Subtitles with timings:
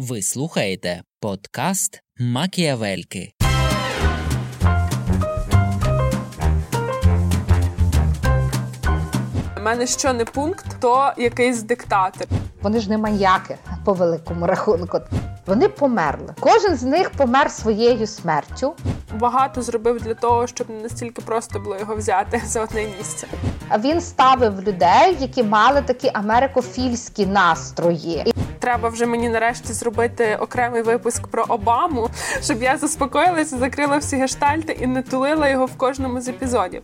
[0.00, 3.32] Ви слухаєте подкаст Макіавельки.
[9.56, 12.26] У мене що не пункт, то якийсь диктатор.
[12.62, 15.00] Вони ж не маньяки по великому рахунку.
[15.46, 16.34] Вони померли.
[16.40, 18.74] Кожен з них помер своєю смертю.
[19.14, 23.26] Багато зробив для того, щоб не настільки просто було його взяти за одне місце.
[23.68, 28.32] А він ставив людей, які мали такі америкофільські настрої.
[28.58, 32.10] Треба вже мені нарешті зробити окремий випуск про Обаму,
[32.42, 36.82] щоб я заспокоїлася, закрила всі гештальти і не тулила його в кожному з епізодів.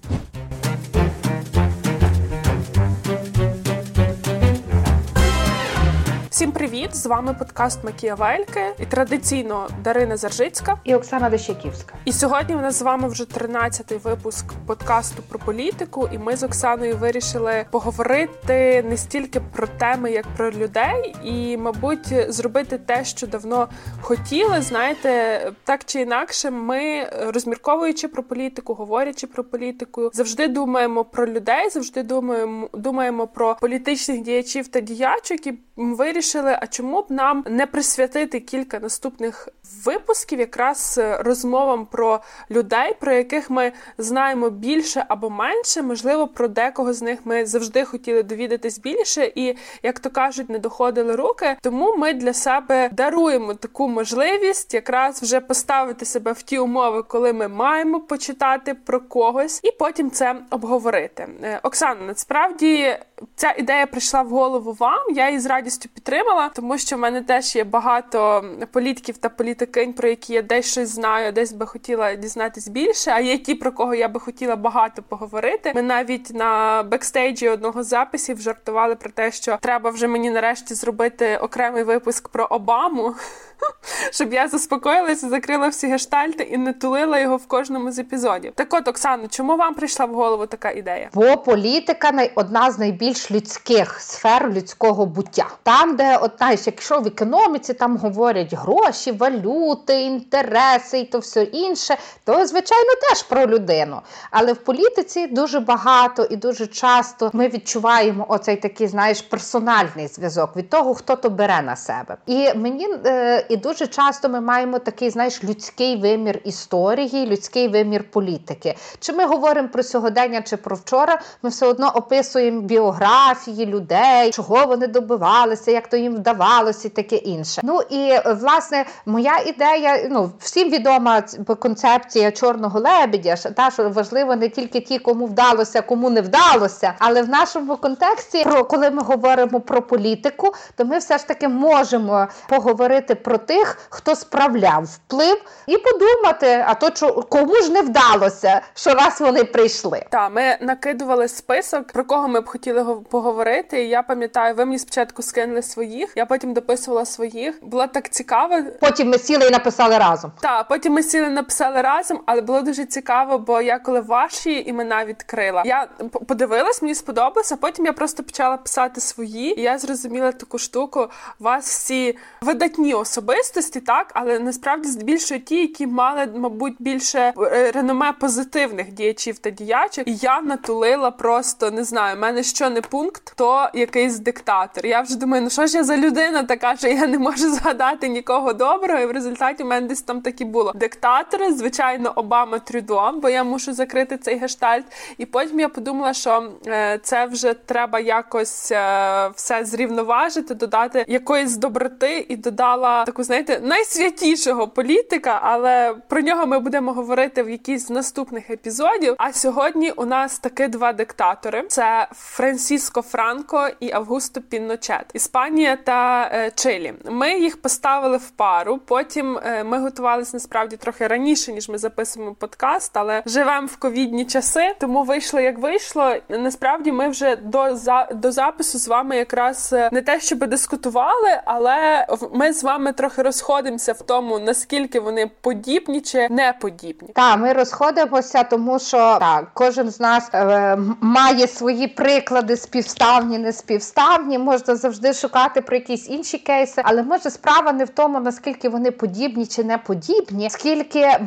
[6.34, 6.96] Всім привіт!
[6.96, 10.78] З вами подкаст Макіявельки і традиційно Дарина Заржицька.
[10.84, 11.94] і Оксана Дещаківська.
[12.04, 16.08] І сьогодні у нас з вами вже 13-й випуск подкасту про політику.
[16.12, 22.14] І ми з Оксаною вирішили поговорити не стільки про теми, як про людей, і, мабуть,
[22.28, 23.68] зробити те, що давно
[24.00, 24.62] хотіли.
[24.62, 31.70] Знаєте, так чи інакше, ми розмірковуючи про політику, говорячи про політику, завжди думаємо про людей,
[31.70, 35.46] завжди думаємо, думаємо про політичних діячів та діячок.
[35.46, 39.48] І ми вирішили, а чому б нам не присвятити кілька наступних
[39.84, 45.82] випусків якраз е, розмовам про людей, про яких ми знаємо більше або менше.
[45.82, 50.58] Можливо, про декого з них ми завжди хотіли довідатись більше, і як то кажуть, не
[50.58, 51.56] доходили руки.
[51.60, 57.32] Тому ми для себе даруємо таку можливість якраз вже поставити себе в ті умови, коли
[57.32, 61.28] ми маємо почитати про когось, і потім це обговорити.
[61.42, 62.98] Е, Оксана, насправді
[63.36, 65.14] ця ідея прийшла в голову вам.
[65.14, 69.92] Я її з радістю підтримала, тому що в мене теж є багато політиків та політикинь,
[69.92, 73.10] про які я десь щось знаю, десь би хотіла дізнатись більше.
[73.10, 75.72] А є ті, про кого я би хотіла багато поговорити.
[75.74, 80.74] Ми навіть на бекстейджі одного з записів жартували про те, що треба вже мені нарешті
[80.74, 83.14] зробити окремий випуск про Обаму.
[84.10, 88.52] Щоб я заспокоїлася, закрила всі гештальти і не тулила його в кожному з епізодів.
[88.54, 91.08] Так от, Оксано, чому вам прийшла в голову така ідея?
[91.14, 95.46] Бо політика одна з найбільш людських сфер людського буття.
[95.62, 101.42] Там, де от знаєш, якщо в економіці там говорять гроші, валюти, інтереси і то все
[101.42, 104.00] інше, то звичайно теж про людину.
[104.30, 110.56] Але в політиці дуже багато і дуже часто ми відчуваємо оцей такий, знаєш, персональний зв'язок
[110.56, 112.16] від того, хто то бере на себе.
[112.26, 118.10] І мені е, і дуже часто ми маємо такий, знаєш, людський вимір історії, людський вимір
[118.10, 118.74] політики.
[119.00, 124.66] Чи ми говоримо про сьогодення, чи про вчора, ми все одно описуємо біографії людей, чого
[124.66, 127.60] вони добивалися, як то їм вдавалося, і таке інше.
[127.64, 131.22] Ну і е, власне моя ідея, ну всім відома
[131.58, 137.22] концепція чорного лебедя, та що важливо не тільки ті, кому вдалося, кому не вдалося, але
[137.22, 142.26] в нашому контексті, про коли ми говоримо про політику, то ми все ж таки можемо
[142.48, 148.90] поговорити про тих, хто справляв вплив, і подумати, а то кому ж не вдалося, що
[148.94, 150.02] раз вони прийшли.
[150.10, 153.84] Та ми накидували список, про кого ми б хотіли го- поговорити.
[153.84, 157.58] І я пам'ятаю, ви мені спочатку скинули своїх, я потім дописувала своїх.
[157.62, 158.56] Було так цікаво.
[158.80, 160.32] Потім ми сіли і написали разом.
[160.40, 165.04] Та потім ми сіли написали разом, але було дуже цікаво, бо я коли ваші імена
[165.04, 165.88] відкрила, я
[166.28, 167.56] подивилась, мені сподобалося.
[167.56, 171.08] Потім я просто почала писати свої, і я зрозуміла таку штуку.
[171.38, 178.12] Вас всі видатні особистості, так, але насправді здебільшого ті, які мали, мабуть, більше е, реноме
[178.12, 180.08] позитивних діячів та діячок.
[180.08, 182.16] І я натулила просто не знаю.
[182.16, 184.86] в мене що не пункт, то якийсь диктатор.
[184.86, 188.08] Я вже думаю, ну що ж я за людина така, що я не можу згадати
[188.08, 189.00] нікого доброго.
[189.00, 190.72] І в результаті в мене десь там так і було.
[190.74, 194.84] Диктатори, звичайно, Обама Трюдо, бо я мушу закрити цей гештальт.
[195.18, 201.56] І потім я подумала, що е, це вже треба якось е, все зрівноважити, додати якоїсь
[201.56, 207.86] доброти і додала таку, знаєте, найсвятішого політика, але про нього ми будемо говорити в якійсь
[207.86, 209.14] з наступних епізодів.
[209.18, 216.30] А сьогодні у нас таки два диктатори: це Франсіско Франко і Августо Пінночет, Іспанія та
[216.32, 216.94] е, Чилі.
[217.04, 218.78] Ми їх поставили в пару.
[218.78, 224.24] Потім е, ми готувалися насправді трохи раніше, ніж ми записуємо подкаст, але живемо в ковідні
[224.24, 226.14] часи, тому вийшло як вийшло.
[226.28, 231.40] Насправді ми вже до за до запису з вами якраз е, не те, щоб дискутували,
[231.44, 237.08] але ми з вами трохи розходимося в тому, наскільки вони подібні чи не подібні.
[237.14, 243.52] Так, ми розходимося, тому що так, кожен з нас е, має свої приклади співставні, не
[243.52, 244.38] співставні.
[244.38, 248.90] Можна завжди шукати про якісь інші кейси, але може справа не в тому, наскільки вони
[248.90, 251.18] подібні чи не подібні, скільки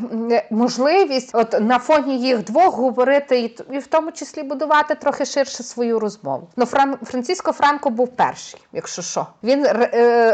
[0.51, 5.63] можливість, от на фоні їх двох говорити і, і в тому числі будувати трохи ширше
[5.63, 6.47] свою розмову.
[6.57, 9.89] Ну Фран Франциско Франко був перший, якщо що, він е,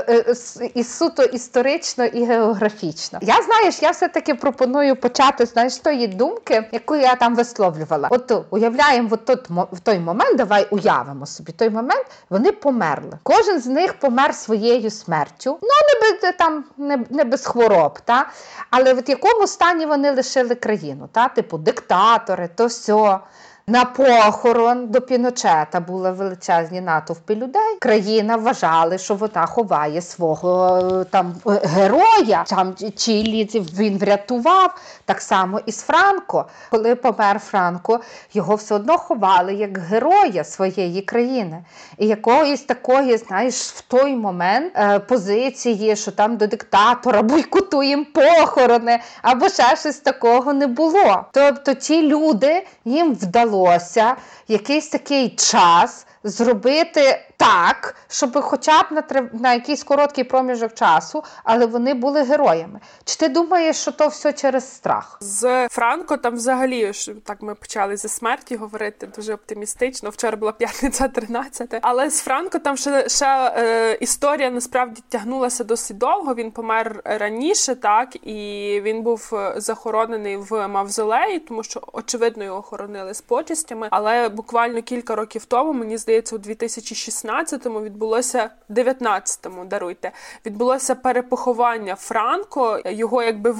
[0.09, 0.35] е,
[0.73, 3.19] і суто історично і географічно.
[3.21, 8.07] Я знаєш, я все таки пропоную почати знаєш тої думки, яку я там висловлювала.
[8.11, 12.05] От уявляємо, от тут в той момент, давай уявимо собі той момент.
[12.29, 13.19] Вони померли.
[13.23, 15.57] Кожен з них помер своєю смертю.
[15.61, 18.29] Ну не без там не, не без хвороб, та
[18.69, 21.09] але в якому стані вони лишили країну?
[21.11, 23.19] Та типу диктатори, то все.
[23.68, 27.77] На похорон до Піночета були величезні натовпи людей.
[27.80, 32.44] Країна вважали, що вона ховає свого е, там е, героя.
[32.48, 34.75] Там Чилі він врятував
[35.06, 36.45] так само і з Франко.
[36.71, 38.00] Коли помер Франко,
[38.33, 41.63] його все одно ховали як героя своєї країни.
[41.98, 49.00] І якоїсь такої, знаєш, в той момент е, позиції, що там до диктатора бойкотуємо похорони,
[49.21, 51.25] або ще щось такого не було.
[51.31, 54.15] Тобто ті люди їм вдалося вдалося
[54.47, 61.65] якийсь такий час зробити так, щоб хоча б на на якийсь короткий проміжок часу, але
[61.65, 62.80] вони були героями.
[63.03, 65.18] Чи ти думаєш, що то все через страх?
[65.21, 70.09] З Франко там взагалі ж так ми почали зі смерті говорити дуже оптимістично.
[70.09, 75.97] Вчора була п'ятниця 13, але з Франко там ще ще е, історія насправді тягнулася досить
[75.97, 76.33] довго.
[76.36, 82.62] Він помер раніше, так і він був е, захоронений в Мавзолеї, тому що очевидно його
[82.62, 83.88] хоронили з почестями.
[83.91, 90.11] Але буквально кілька років тому, мені здається, у 2016 18-му відбулося 19-му, даруйте,
[90.45, 92.79] відбулося перепоховання Франко.
[92.85, 93.51] Його якби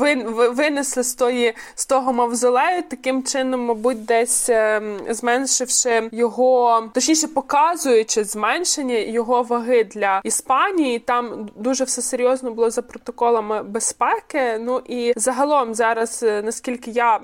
[0.50, 8.24] винесли з тої з того мавзолею, таким чином, мабуть, десь ем, зменшивши його, точніше показуючи
[8.24, 11.00] зменшення його ваги для Іспанії.
[11.00, 14.58] Там дуже все серйозно було за протоколами безпеки.
[14.60, 17.20] Ну і загалом зараз, е, наскільки я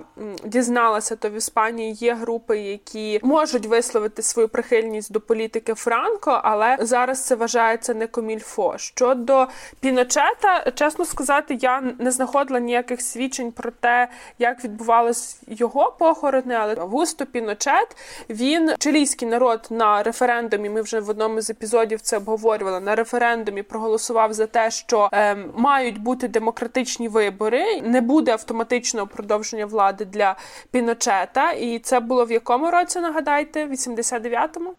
[0.45, 6.77] дізналася, то в Іспанії є групи, які можуть висловити свою прихильність до політики Франко але
[6.79, 8.77] зараз це вважається не комільфо.
[8.77, 9.47] Щодо
[9.79, 14.07] Піночета, чесно сказати, я не знаходила ніяких свідчень про те,
[14.39, 17.97] як відбувалось його похорони, але Августо Піночет
[18.29, 20.69] він чилійський народ на референдумі.
[20.69, 22.79] Ми вже в одному з епізодів це обговорювали.
[22.79, 29.65] На референдумі проголосував за те, що е, мають бути демократичні вибори, не буде автоматичного продовження
[29.65, 30.35] влади для
[30.71, 31.51] Піночета.
[31.51, 32.99] І це було в якому році?
[32.99, 34.73] Нагадайте, 89-му?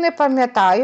[0.00, 0.83] Не пам'ятаю.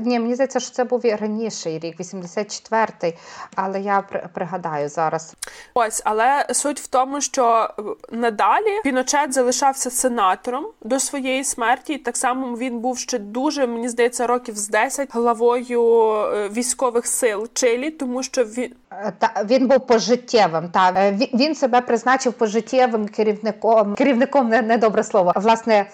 [0.00, 3.14] Ні, мені здається, що це був і раніший рік, 84-й,
[3.54, 4.02] але я
[4.34, 5.34] пригадаю зараз.
[5.74, 7.82] Ось, але суть в тому, що е,
[8.16, 11.92] надалі Піночет залишався сенатором до своєї смерті.
[11.92, 17.06] і Так само він був ще дуже, мені здається, років з 10 главою е, військових
[17.06, 20.68] сил Чилі, тому що він е, та він був пожиттєвим.
[20.68, 23.94] Та він себе призначив пожиттєвим керівником.
[23.94, 25.32] Керівником не, не добре слово.
[25.36, 25.86] Власне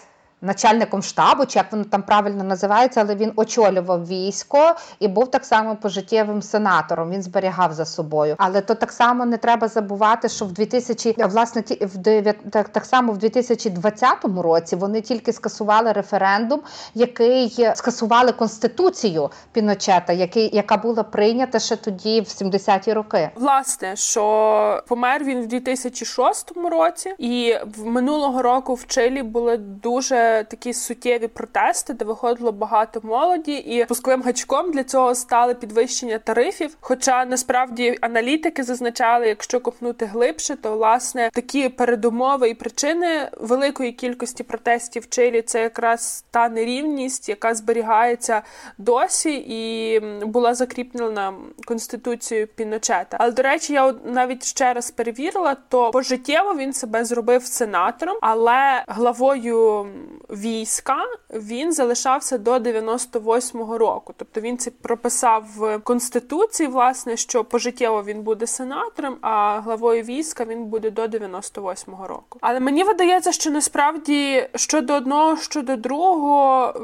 [0.42, 5.44] начальником штабу, чи як воно там правильно називається, але він очолював військо і був так
[5.44, 7.10] само пожиттєвим сенатором.
[7.10, 8.34] Він зберігав за собою.
[8.38, 12.84] Але то так само не треба забувати, що в 2000, власне в 9, так, так
[12.84, 16.60] само в 2020 році вони тільки скасували референдум,
[16.94, 23.30] який скасували конституцію Піночета, який яка була прийнята ще тоді в 70-ті роки.
[23.34, 30.29] Власне, що помер він в 2006 році, і в минулого року в Чилі були дуже
[30.48, 36.76] такі суттєві протести, де виходило багато молоді, і пусковим гачком для цього стали підвищення тарифів.
[36.80, 44.42] Хоча насправді аналітики зазначали, якщо копнути глибше, то власне такі передумови і причини великої кількості
[44.42, 48.42] протестів в Чилі це якраз та нерівність, яка зберігається
[48.78, 51.34] досі, і була закріплена
[51.64, 53.16] конституцією Піночета.
[53.20, 58.84] Але до речі, я навіть ще раз перевірила, то пожиттєво він себе зробив сенатором, але
[58.88, 59.86] главою
[60.30, 64.14] війська він залишався до 98-го року.
[64.16, 70.44] Тобто він це прописав в конституції, власне, що пожиттєво він буде сенатором, а главою війська
[70.44, 72.38] він буде до 98-го року.
[72.40, 76.74] Але мені видається, що насправді щодо одного, щодо другого,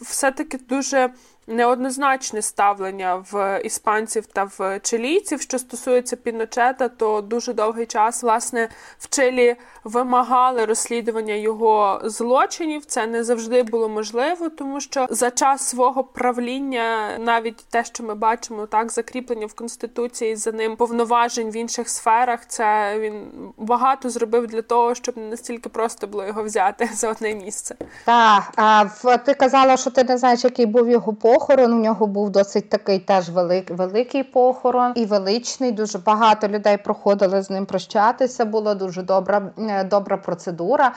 [0.00, 1.10] все таки дуже
[1.46, 5.40] неоднозначне ставлення в іспанців та в чилійців.
[5.40, 8.68] Що стосується Піночета, то дуже довгий час власне
[8.98, 12.84] в Чилі вимагали розслідування його злочинів.
[12.84, 18.14] Це не завжди було можливо, тому що за час свого правління, навіть те, що ми
[18.14, 22.40] бачимо, так закріплення в конституції за ним повноважень в інших сферах.
[22.46, 23.22] Це він
[23.56, 27.74] багато зробив для того, щоб не настільки просто було його взяти за одне місце.
[28.04, 28.84] Так, а
[29.16, 31.72] ти казала, що ти не знаєш, який був його похорон.
[31.72, 35.72] У нього був досить такий теж велик, великий похорон і величний.
[35.72, 38.44] Дуже багато людей проходили з ним прощатися.
[38.44, 40.92] Була дуже добра е, добра процедура.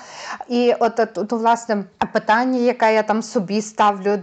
[0.47, 0.95] І от
[1.27, 4.19] то, власне питання, яке я там собі ставлю,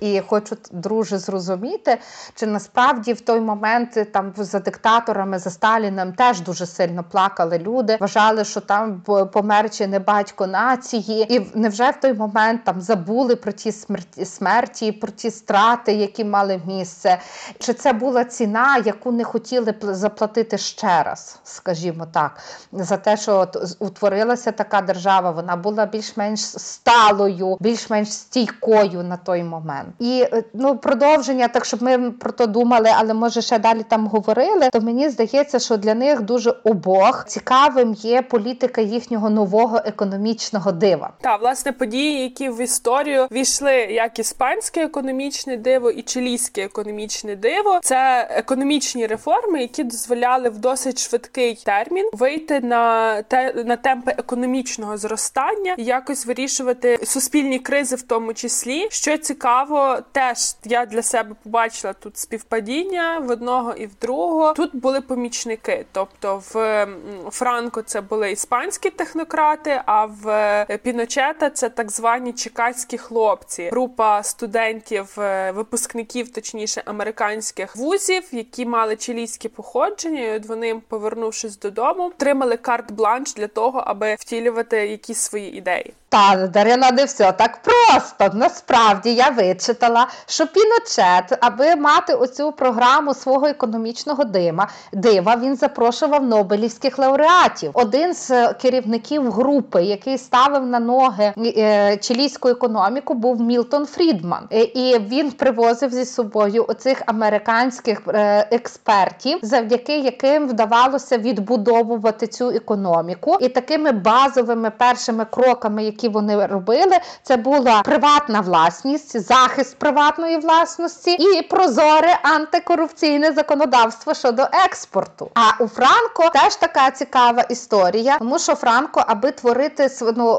[0.00, 1.98] і хочу друже зрозуміти,
[2.34, 7.96] чи насправді в той момент там за диктаторами за Сталіним теж дуже сильно плакали люди,
[8.00, 13.36] вважали, що там помер чи не батько нації, і невже в той момент там забули
[13.36, 17.18] про ті смерті смерті, про ті страти, які мали місце?
[17.58, 22.36] Чи це була ціна, яку не хотіли заплатити ще раз, скажімо так,
[22.72, 29.88] за те, що утворилася така держава, вона була більш-менш сталою, більш-менш стійкою на той момент.
[29.98, 34.06] І е, ну продовження, так щоб ми про то думали, але може ще далі там
[34.06, 40.72] говорили, то мені здається, що для них дуже обох цікавим є політика їхнього нового економічного
[40.72, 41.10] дива.
[41.20, 47.80] Та власне події, які в історію війшли як іспанське економічне диво і чилійське економічне диво,
[47.82, 54.96] це економічні реформи, які дозволяли в досить швидкий термін вийти на те на темпи економічного
[54.96, 58.88] зростання, і якось вирішувати суспільні кризи, в тому числі.
[58.90, 64.52] Що цікаво, теж я для себе побачила тут співпадіння в одного і в другого.
[64.52, 66.86] Тут були помічники, тобто в
[67.30, 75.14] Франко це були іспанські технократи, а в Піночета це так звані чекацькі хлопці, група студентів,
[75.18, 80.20] е, випускників, точніше американських вузів, які мали чилійське походження.
[80.20, 85.94] і От вони, повернувшись додому, отримали карт-бланш для того, аби втілювати якісь свої ідеї.
[86.10, 88.30] Та Дарина, не все так просто.
[88.38, 96.24] Насправді я вичитала, що Піночет, аби мати оцю програму свого економічного дима, дива, він запрошував
[96.24, 97.70] Нобелівських лауреатів.
[97.74, 104.62] Один з керівників групи, який ставив на ноги е, чилійську економіку, був Мілтон Фрідман, е,
[104.62, 113.36] і він привозив зі собою оцих американських е, експертів, завдяки яким вдавалося відбудовувати цю економіку,
[113.40, 121.10] і такими базовими першими кроками, які вони робили, це була приватна власність, захист приватної власності
[121.10, 125.30] і прозоре антикорупційне законодавство щодо експорту.
[125.34, 130.38] А у Франко теж така цікава історія, тому що Франко, аби творити ну,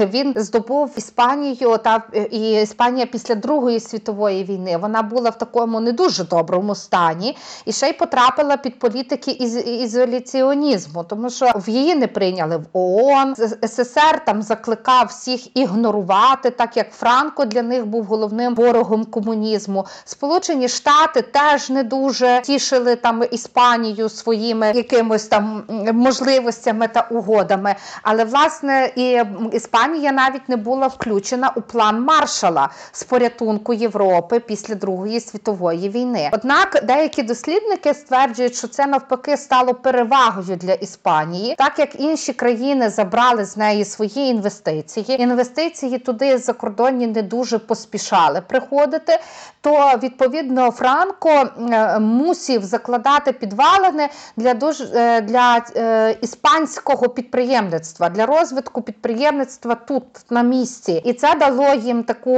[0.00, 4.76] він здобув Іспанію та і Іспанія після Другої світової війни.
[4.76, 9.56] Вона була в такому не дуже доброму стані і ще й потрапила під політики із
[9.56, 13.34] ізоляціонізму, тому що в її не прийняли в ООН.
[13.62, 19.86] СССР там закликав всіх ігнорувати, так як Франко для них був головним ворогом комунізму.
[20.04, 27.74] Сполучені Штати теж не дуже тішили там Іспанію своїми якимось там можливостями та угодами.
[28.02, 29.22] Але власне і
[29.52, 34.07] Іспанія навіть не була включена у план маршала з порятунку Європи
[34.46, 36.30] після Другої світової війни.
[36.32, 42.90] Однак деякі дослідники стверджують, що це навпаки стало перевагою для Іспанії, так як інші країни
[42.90, 45.22] забрали з неї свої інвестиції.
[45.22, 49.18] Інвестиції туди закордонні не дуже поспішали приходити.
[49.60, 58.26] То відповідно Франко е, мусів закладати підвалини для дуже е, для е, іспанського підприємництва для
[58.26, 62.36] розвитку підприємництва тут на місці, і це дало їм таку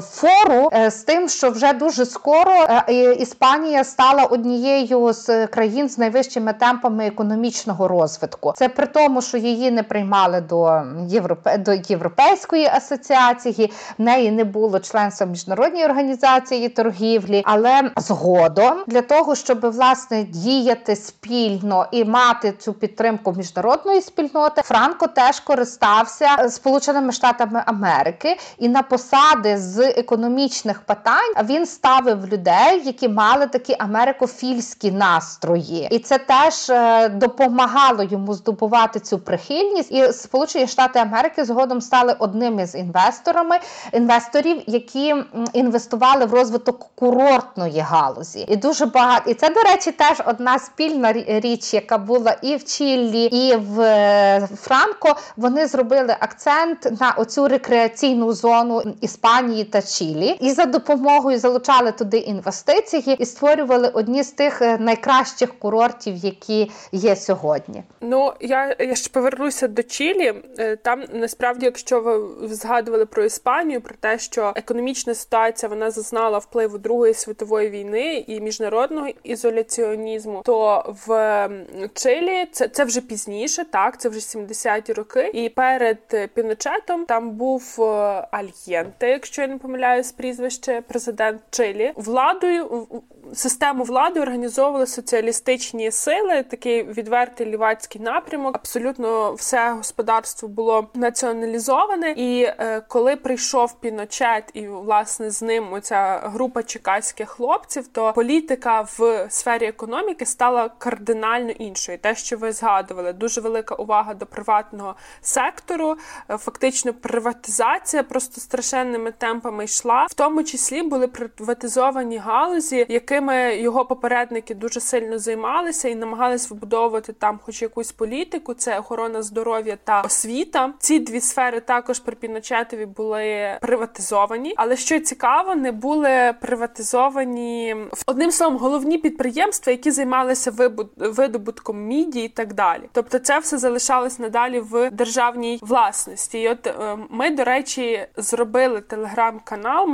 [0.00, 0.70] фору
[1.02, 7.06] з тим, що вже дуже скоро е, Іспанія стала однією з країн з найвищими темпами
[7.06, 8.52] економічного розвитку.
[8.56, 14.44] Це при тому, що її не приймали до Європе до Європейської асоціації, в неї не
[14.44, 22.52] було членства міжнародної організації торгівлі, але згодом для того, щоб власне діяти спільно і мати
[22.58, 30.80] цю підтримку міжнародної спільноти, Франко теж користався Сполученими Штатами Америки і на посади з економічних
[30.94, 38.34] питань він ставив людей, які мали такі америкофільські настрої, і це теж е, допомагало йому
[38.34, 39.92] здобувати цю прихильність.
[39.92, 43.58] І Сполучені Штати Америки згодом стали одним із інвесторами
[43.92, 45.14] інвесторів, які
[45.52, 49.30] інвестували в розвиток курортної галузі, і дуже багато.
[49.30, 53.80] І це, до речі, теж одна спільна річ, яка була і в Чіллі, і в
[53.80, 55.16] е, Франко.
[55.36, 60.36] Вони зробили акцент на оцю рекреаційну зону Іспанії та Чилі.
[60.40, 66.70] І за допомогою залучали туди інвестиції і створювали одні з тих е, найкращих курортів, які
[66.92, 67.82] є сьогодні.
[68.00, 70.34] Ну я я ще повернуся до Чилі.
[70.58, 76.38] Е, там насправді, якщо ви згадували про Іспанію, про те, що економічна ситуація вона зазнала
[76.38, 81.48] впливу Другої світової війни і міжнародного ізоляціонізму, то в
[81.94, 85.30] Чилі це це вже пізніше, так це вже 70-ті роки.
[85.34, 87.82] І перед Піночетом там був е,
[88.30, 92.86] Альєнте, якщо я не помиляюсь, прізвище президент Чилі владою
[93.34, 98.56] систему влади організовували соціалістичні сили, такий відвертий лівацький напрямок.
[98.56, 102.10] Абсолютно все господарство було націоналізоване.
[102.10, 108.80] І е, коли прийшов Піночет, і власне з ним оця група чекаських хлопців, то політика
[108.98, 111.98] в сфері економіки стала кардинально іншою.
[111.98, 115.96] Те, що ви згадували, дуже велика увага до приватного сектору.
[116.30, 120.06] Е, фактично, приватизація просто страшенними темпами йшла.
[120.10, 127.12] В тому числі були приватизовані галузі, якими його попередники дуже сильно займалися і намагались вибудовувати
[127.12, 130.72] там, хоч якусь політику, це охорона здоров'я та освіта.
[130.78, 134.54] Ці дві сфери також при Піночетові були приватизовані.
[134.56, 140.52] Але що цікаво, не були приватизовані одним словом головні підприємства, які займалися
[140.96, 142.82] видобутком міді і так далі.
[142.92, 146.40] Тобто, це все залишалось надалі в державній власності.
[146.40, 149.86] І От е, ми, до речі, зробили телеграм-канал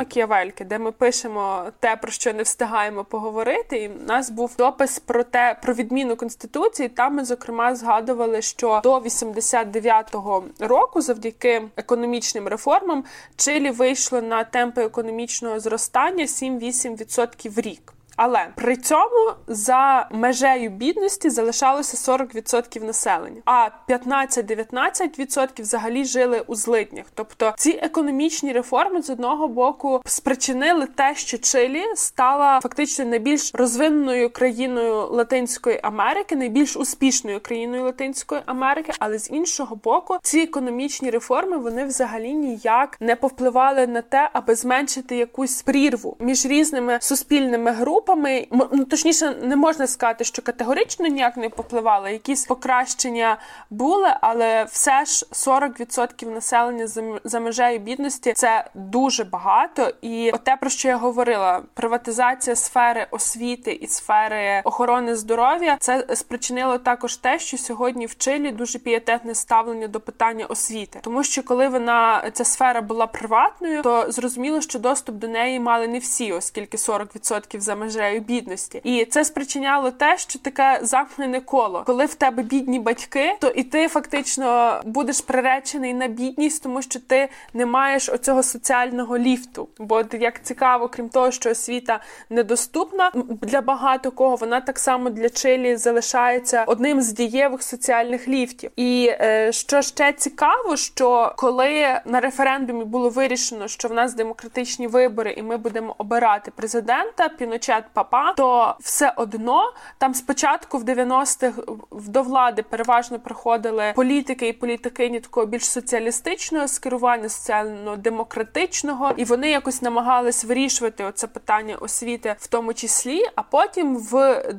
[0.49, 3.78] Макіявельки, де ми пишемо те, про що не встигаємо поговорити.
[3.83, 6.88] І в нас був допис про те про відміну конституції.
[6.88, 13.05] Там ми зокрема згадували, що до 89-го року, завдяки економічним реформам,
[13.37, 17.93] Чилі вийшло на темпи економічного зростання 7-8% в рік.
[18.19, 27.05] Але при цьому за межею бідності залишалося 40% населення, а 15-19% взагалі жили у злиднях.
[27.15, 34.31] Тобто ці економічні реформи з одного боку спричинили те, що Чилі стала фактично найбільш розвиненою
[34.31, 38.93] країною Латинської Америки, найбільш успішною країною Латинської Америки.
[38.99, 44.55] Але з іншого боку, ці економічні реформи вони взагалі ніяк не повпливали на те, аби
[44.55, 51.07] зменшити якусь прірву між різними суспільними групами групами, ну точніше, не можна сказати, що категорично
[51.07, 52.12] ніяк не попливали.
[52.12, 53.37] Якісь покращення
[53.71, 56.87] були, але все ж 40% населення
[57.25, 59.93] за межею бідності це дуже багато.
[60.03, 66.79] І те, про що я говорила, приватизація сфери освіти і сфери охорони здоров'я, це спричинило
[66.79, 71.69] також те, що сьогодні в Чилі дуже пієтетне ставлення до питання освіти, тому що коли
[71.69, 76.77] вона ця сфера була приватною, то зрозуміло, що доступ до неї мали не всі, оскільки
[76.77, 81.83] 40% за межею межею бідності, і це спричиняло те, що таке замкнене коло.
[81.87, 87.00] Коли в тебе бідні батьки, то і ти фактично будеш приречений на бідність, тому що
[87.00, 89.69] ти не маєш оцього соціального ліфту.
[89.78, 95.28] Бо як цікаво, крім того, що освіта недоступна для багато кого, вона так само для
[95.28, 98.71] Чилі залишається одним з дієвих соціальних ліфтів.
[98.76, 104.87] І е, що ще цікаво, що коли на референдумі було вирішено, що в нас демократичні
[104.87, 111.63] вибори, і ми будемо обирати президента, Піночет папа, то все одно там спочатку в 90-х
[111.91, 119.83] до влади переважно приходили політики і політикині такого більш соціалістичного скерування, соціально-демократичного, і вони якось
[119.83, 123.23] намагались вирішувати оце питання освіти в тому числі.
[123.35, 124.15] А потім в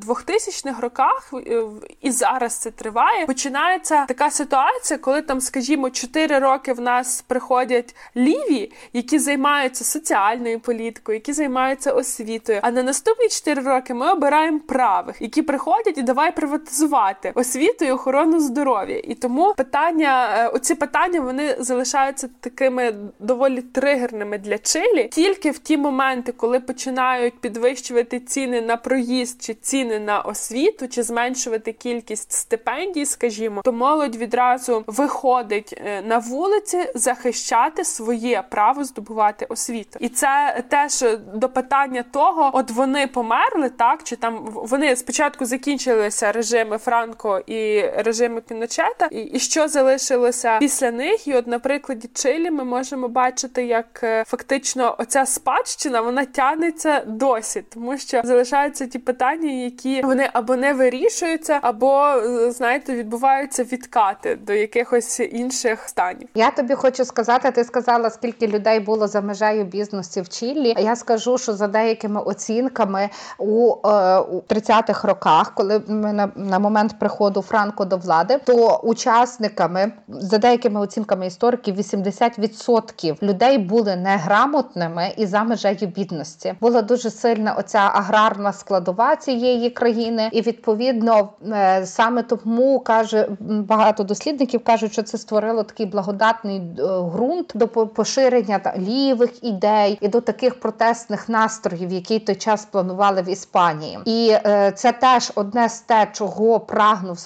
[0.06, 1.62] 2000-х роках е,
[2.00, 3.26] і зараз це триває.
[3.26, 10.60] Починається така ситуація, коли там, скажімо, 4 роки в нас приходять ліві, які займаються соціальною
[10.60, 12.60] політикою, які займаються освітою.
[12.62, 12.82] А на
[13.20, 18.98] наступні 4 роки ми обираємо правих, які приходять і давай приватизувати освіту і охорону здоров'я.
[18.98, 25.58] І тому питання, е, оці питання вони залишаються такими доволі тригерними для Чилі тільки в
[25.58, 32.32] ті моменти, коли починають підвищувати ціни на проїзд чи ціни на освіту, чи зменшувати кількість
[32.32, 39.98] стипендій, скажімо, то молодь відразу виходить е, на вулиці захищати своє право здобувати освіту.
[40.00, 41.04] І це теж
[41.34, 47.80] до питання того, от вони померли, так чи там вони спочатку закінчилися режими Франко і
[47.80, 51.28] режими Піночета, і, і що залишилося після них?
[51.28, 57.02] І от на прикладі Чилі ми можемо бачити, як е, фактично оця спадщина вона тягнеться
[57.06, 63.64] досі, тому що залишаються ті питання, які вони або не вирішуються, або е, знаєте, відбуваються
[63.64, 66.28] відкати до якихось інших станів.
[66.34, 70.74] Я тобі хочу сказати, ти сказала, скільки людей було за межею бізнесу в Чилі.
[70.78, 76.28] Я скажу, що за деякими оцінками учасниками у, е, у 30-х роках, коли ми на,
[76.36, 83.96] на момент приходу Франко до влади, то учасниками за деякими оцінками істориків 80% людей були
[83.96, 86.54] неграмотними і за межею бідності.
[86.60, 94.02] Була дуже сильна оця аграрна складова цієї країни, і відповідно е, саме тому каже багато
[94.02, 100.20] дослідників кажуть, що це створило такий благодатний е, ґрунт до поширення лівих ідей і до
[100.20, 105.80] таких протестних настроїв, які той час планували в Іспанії, і е, це теж одне з
[105.80, 107.18] те, чого прагнув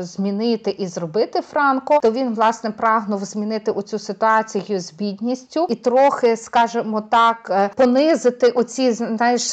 [0.00, 1.98] змінити і зробити Франко.
[2.02, 8.92] То він власне прагнув змінити оцю ситуацію з бідністю і трохи, скажімо так, понизити оці
[8.92, 9.52] знаєш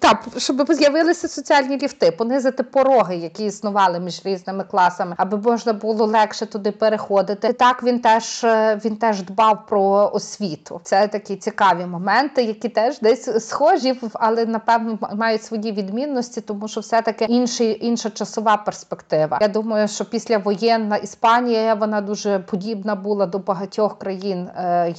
[0.00, 6.06] та, щоб з'явилися соціальні ліфти, понизити пороги, які існували між різними класами, аби можна було
[6.06, 7.48] легше туди переходити.
[7.48, 8.46] І Так він теж
[8.84, 10.80] він теж дбав про освіту.
[10.84, 16.80] Це такі цікаві моменти, які теж десь схожі, але напевно мають свої відмінності, тому що
[16.80, 19.38] все таки інший інша часова перспектива.
[19.40, 24.94] Я думаю, що після воєнна Іспанія вона дуже подібна була до багатьох країн е,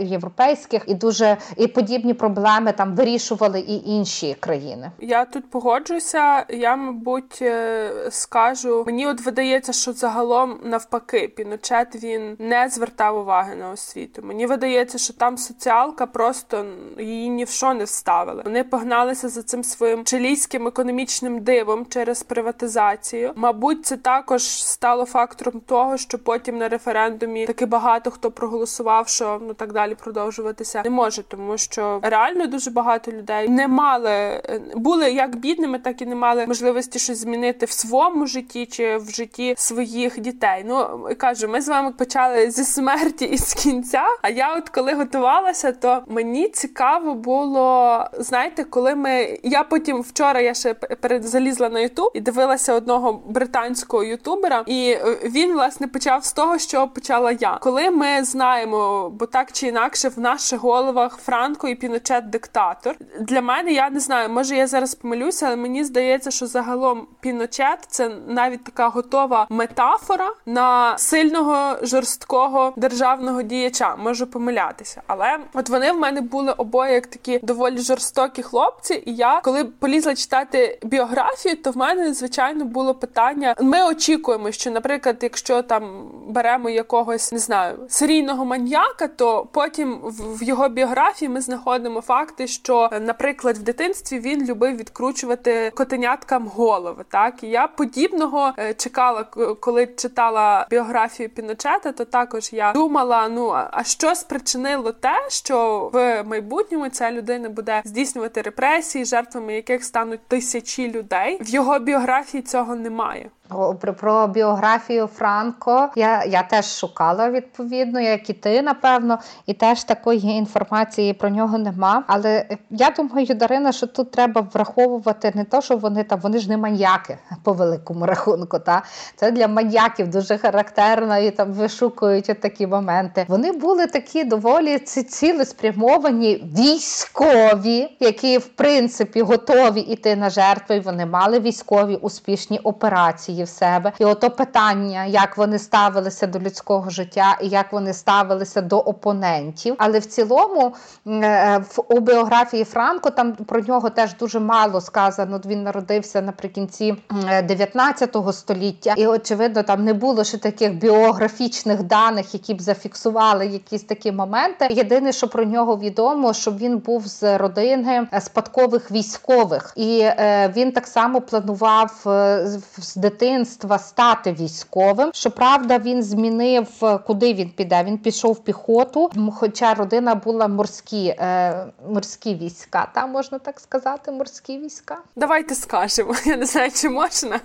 [0.00, 4.90] європейських і дуже і подібні проблеми там вирішували і інші країни.
[5.00, 6.46] Я тут погоджуся.
[6.48, 13.54] Я, мабуть, е, скажу, мені от видається, що загалом навпаки, піночет він не звертав уваги
[13.54, 14.22] на освіту.
[14.22, 16.64] Мені видається, що там соціалка просто
[16.98, 18.42] її ні в що не вставили.
[18.44, 23.32] Вони погналися за цим своїм чилійським економічним дивом через приватизацію.
[23.34, 29.40] Мабуть, це також стало фактором того, що потім на референдумі таки багато хто проголосував, що
[29.46, 34.42] ну так далі продовжуватися не може, тому що реально дуже багато людей не мали
[34.74, 39.10] були як бідними, так і не мали можливості щось змінити в своєму житті чи в
[39.10, 40.64] житті своїх дітей.
[40.66, 44.04] Ну кажу, ми з вами почали зі смерті і з кінця.
[44.22, 50.40] А я, от коли готувалася, то мені цікаво було знаєте, коли ми я потім вчора
[50.40, 50.74] я ще
[51.20, 56.88] залізла на Ютуб і дивилася одного британського ютубера, і він власне почав з того, що
[56.88, 57.58] почала я.
[57.60, 63.40] Коли ми знаємо, бо так чи інакше в наших головах Франко і Піночет диктатор для
[63.40, 68.08] мене я не знаю, може я зараз помилюся, але мені здається, що загалом піночет це
[68.28, 73.96] навіть така готова метафора на сильного жорсткого державного діяча.
[73.96, 78.71] Можу помилятися, але от вони в мене були обоє як такі доволі жорстокі хлопці.
[79.06, 83.54] І я, коли полізла читати біографію, то в мене звичайно було питання.
[83.60, 90.42] Ми очікуємо, що, наприклад, якщо там беремо якогось не знаю серійного маньяка, то потім в
[90.42, 97.04] його біографії ми знаходимо факти, що, наприклад, в дитинстві він любив відкручувати котеняткам голови.
[97.08, 99.24] Так і я подібного е, чекала,
[99.60, 106.22] коли читала біографію Піночета, то також я думала: ну а що спричинило те, що в
[106.22, 108.61] майбутньому ця людина буде здійснювати репресії,
[109.04, 111.38] жертвами яких стануть тисячі людей.
[111.40, 113.30] В його біографії цього немає.
[113.80, 119.84] Про, про біографію Франко я я теж шукала відповідно, як і ти, напевно, і теж
[119.84, 122.04] такої інформації про нього нема.
[122.06, 126.48] Але я думаю, Дарина, що тут треба враховувати не то, що вони там, вони ж
[126.48, 128.58] не маньяки по великому рахунку.
[128.58, 128.82] Та
[129.16, 133.24] Це для маньяків дуже характерно і там вишукують такі моменти.
[133.28, 140.80] Вони були такі доволі цілеспрямовані військові, які в принципі готові йти на жертви.
[140.80, 143.92] Вони мали військові успішні операції в себе.
[143.98, 149.74] І ото питання, як вони ставилися до людського життя і як вони ставилися до опонентів.
[149.78, 150.74] Але в цілому
[151.06, 155.40] е, у біографії Франко там про нього теж дуже мало сказано.
[155.46, 156.96] Він народився наприкінці
[157.44, 163.82] 19 століття, і очевидно, там не було ще таких біографічних даних, які б зафіксували якісь
[163.82, 164.68] такі моменти.
[164.70, 170.72] Єдине, що про нього відомо, що він був з родини спадкових військових, і е, він
[170.72, 172.46] так само планував е,
[172.78, 175.10] з дитини дитинства стати військовим.
[175.14, 177.84] Щоправда, він змінив, е, куди він піде.
[177.84, 182.88] Він пішов в піхоту, хоча родина була морські е, морські війська.
[182.94, 184.98] Та можна так сказати, морські війська.
[185.16, 186.14] Давайте скажемо.
[186.24, 187.40] Я не знаю, чи можна.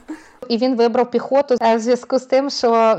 [0.49, 2.97] І він вибрав піхоту е, в зв'язку з тим, що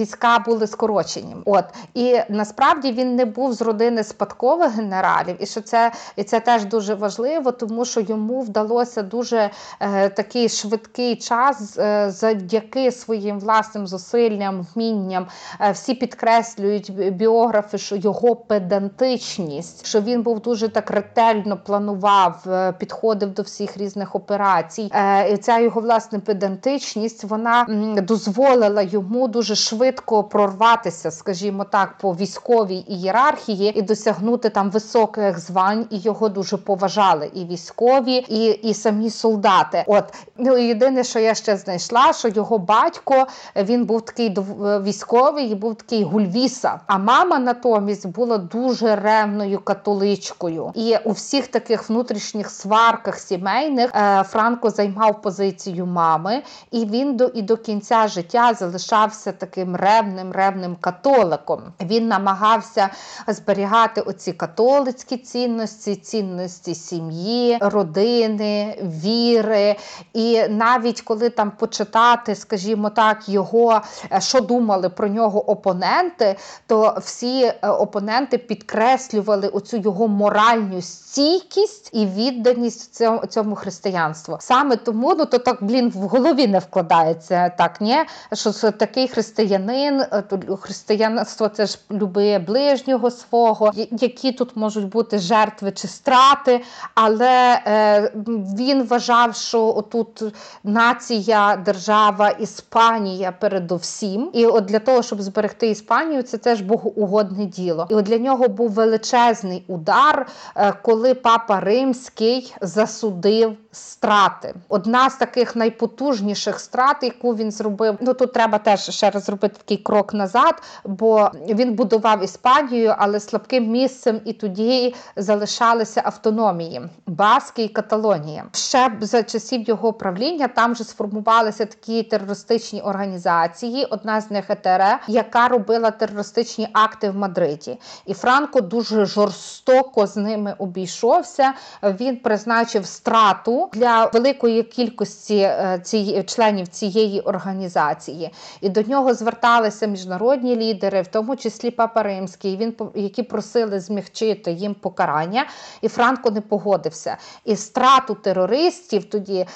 [0.00, 1.36] війська були скорочені.
[1.44, 6.40] От і насправді він не був з родини спадкових генералів, і що це і це
[6.40, 9.50] теж дуже важливо, тому що йому вдалося дуже
[9.80, 15.26] е, такий швидкий час е, завдяки своїм власним зусиллям, вмінням.
[15.60, 22.72] Е, всі підкреслюють біографи, що його педантичність, що він був дуже так ретельно планував, е,
[22.72, 24.90] підходив до всіх різних операцій.
[24.94, 27.66] Е, і ця його власне педантичність внутрішність вона
[28.02, 35.86] дозволила йому дуже швидко прорватися, скажімо так, по військовій ієрархії і досягнути там високих звань,
[35.90, 39.84] і його дуже поважали і військові, і і самі солдати.
[39.86, 40.04] От
[40.38, 45.74] ну єдине, що я ще знайшла, що його батько він був такий військовий і був
[45.74, 46.80] такий гульвіса.
[46.86, 54.22] А мама натомість була дуже ревною католичкою, і у всіх таких внутрішніх сварках сімейних е,
[54.22, 56.42] Франко займав позицію мами,
[56.72, 61.62] і він до і до кінця життя залишався таким ревним, ревним католиком.
[61.80, 62.88] Він намагався
[63.26, 69.76] зберігати оці католицькі цінності, цінності сім'ї, родини, віри.
[70.12, 73.80] І навіть коли там почитати, скажімо так, його
[74.12, 81.90] е, що думали про нього опоненти, то всі е, опоненти підкреслювали оцю його моральну стійкість
[81.92, 84.36] і відданість цьому цьому християнству.
[84.40, 87.96] Саме тому ну то так блін в голові не вкладається так, ні?
[88.32, 90.22] що такий християнин, е,
[90.60, 96.60] християнство це ж любиє ближнього свого, які тут можуть бути жертви чи страти,
[96.94, 98.12] але е,
[98.58, 100.22] він вважав, що тут
[100.64, 104.30] нація, держава, Іспанія передовсім.
[104.32, 107.86] І от для того, щоб зберегти Іспанію, це теж богоугодне діло.
[107.90, 114.54] І от для нього був величезний удар, е, коли папа Римський засудив страти.
[114.68, 117.96] Одна з таких найпотужніших страт, яку він зробив.
[118.00, 123.20] Ну тут треба теж ще раз зробити такий крок назад, бо він будував Іспанію, але
[123.20, 128.44] слабким місцем і тоді залишалися автономії Баски і Каталонія.
[128.52, 133.84] Ще за часів його правління там же сформувалися такі терористичні організації.
[133.90, 140.16] Одна з них ЕТР, яка робила терористичні акти в Мадриді, і Франко дуже жорстоко з
[140.16, 141.52] ними обійшовся.
[141.82, 149.86] Він призначив страту для великої кількості е, ці, членів цієї організації, і до нього зверталися
[149.86, 155.46] міжнародні лідери, в тому числі Папа Римський, він які просили змягчити їм покарання,
[155.80, 157.16] і Франко не погодився.
[157.44, 159.46] І страту терористів тоді е,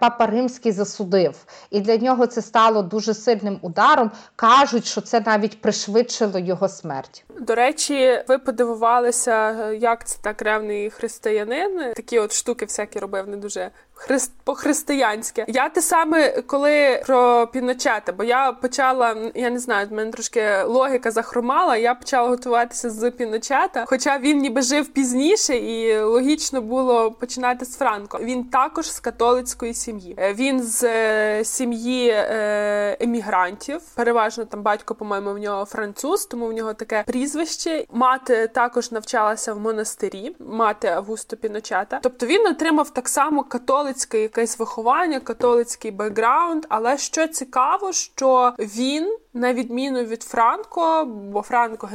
[0.00, 1.44] Папа Римський засудив.
[1.70, 4.10] І для нього це стало дуже сильним ударом.
[4.36, 7.24] Кажуть, що це навіть пришвидшило його смерть.
[7.40, 11.92] До речі, ви подивувалися, як це так ревний християнин.
[11.96, 15.44] Такі от штуки всякі робив не дуже христ по-християнськи.
[15.48, 20.62] Я те саме коли про Піночета, бо я почала, я не знаю, в мене трошки
[20.62, 21.76] логіка захромала.
[21.76, 27.76] Я почала готуватися з Піночета, хоча він ніби жив пізніше, і логічно було починати з
[27.76, 28.18] Франко.
[28.22, 30.14] Він також з католицької сім'ї.
[30.18, 33.80] Е, він з е, сім'ї е, емігрантів.
[33.94, 37.84] Переважно там батько, по-моєму, в нього француз, тому в нього таке прізвище.
[37.92, 41.98] Мати також навчалася в монастирі, мати Августо Піночета.
[42.02, 43.44] Тобто він отримав так само
[43.88, 46.66] католицьке якесь виховання, католицький бекграунд.
[46.68, 51.88] Але що цікаво, що він на відміну від Франко, бо Франко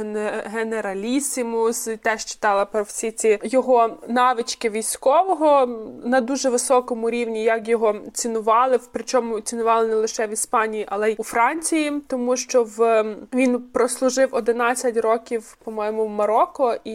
[0.44, 5.66] генералісімус, теж читала про всі ці його навички військового
[6.04, 11.14] на дуже високому рівні, як його цінували, причому цінували не лише в Іспанії, але й
[11.18, 13.04] у Франції, тому що в
[13.34, 16.92] він прослужив 11 років, по-моєму, в Марокко, і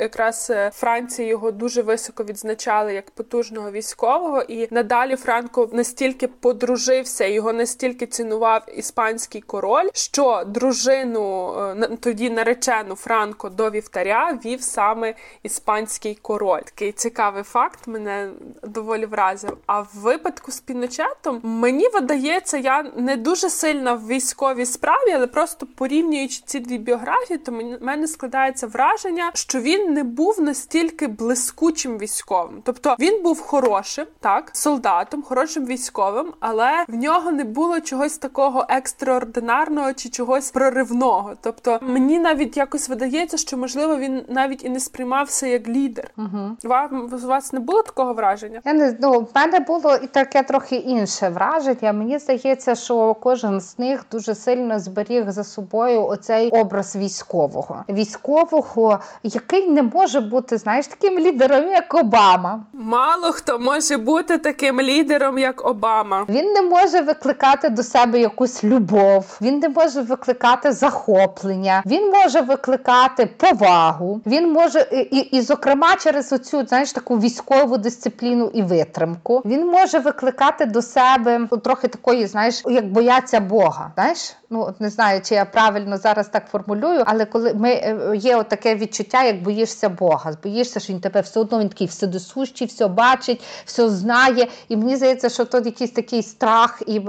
[0.00, 4.42] якраз Франції його дуже високо відзначали як потужного військового.
[4.42, 12.30] І надалі Франко настільки подружився, його настільки цінував іспанський король король, що дружину е, тоді
[12.30, 16.60] наречену Франко до вівтаря вів саме іспанський король.
[16.60, 18.30] Такий цікавий факт мене
[18.62, 19.56] доволі вразив.
[19.66, 25.26] А в випадку з Піночетом мені видається, я не дуже сильна в військовій справі, але
[25.26, 31.98] просто порівнюючи ці дві біографії, то мене складається враження, що він не був настільки блискучим
[31.98, 32.62] військовим.
[32.64, 38.66] Тобто він був хорошим, так, солдатом, хорошим військовим, але в нього не було чогось такого
[38.68, 41.32] екстраординарного популярного чи чогось проривного.
[41.40, 46.10] Тобто мені навіть якось видається, що можливо він навіть і не сприймався як лідер.
[46.18, 46.56] Угу.
[46.64, 48.60] Вам у вас не було такого враження?
[48.64, 51.92] Я не ну, в мене було і таке трохи інше враження.
[51.92, 58.98] Мені здається, що кожен з них дуже сильно зберіг за собою оцей образ військового, військового,
[59.22, 62.64] який не може бути, знаєш, таким лідером, як Обама.
[62.72, 66.26] Мало хто може бути таким лідером, як Обама.
[66.28, 69.38] Він не може викликати до себе якусь любов.
[69.40, 75.96] Він він не може викликати захоплення, він може викликати повагу, він може і, і, зокрема,
[75.96, 82.26] через оцю знаєш таку військову дисципліну і витримку, він може викликати до себе трохи такої,
[82.26, 83.92] знаєш, як бояться Бога.
[83.94, 88.42] Знаєш, ну не знаю, чи я правильно зараз так формулюю, але коли ми е, є
[88.42, 92.88] таке відчуття, як боїшся Бога, боїшся, що він тебе все одно він такий вседосущий, все
[92.88, 94.48] бачить, все знає.
[94.68, 97.00] І мені здається, що тут якийсь такий страх і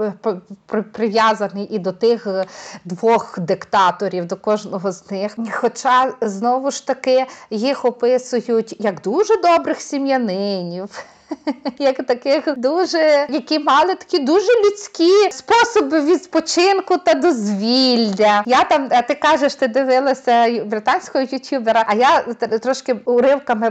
[0.92, 2.30] прив'язаний і до тих е,
[2.84, 5.36] двох диктаторів, до кожного з них.
[5.52, 11.04] Хоча знову ж таки їх описують як дуже добрих сім'янинів.
[11.78, 18.42] як таких дуже, які мали такі дуже людські способи відпочинку та дозвілля.
[18.46, 22.20] Я там, а ти кажеш, ти дивилася британського ютубера, а я
[22.58, 23.70] трошки уривками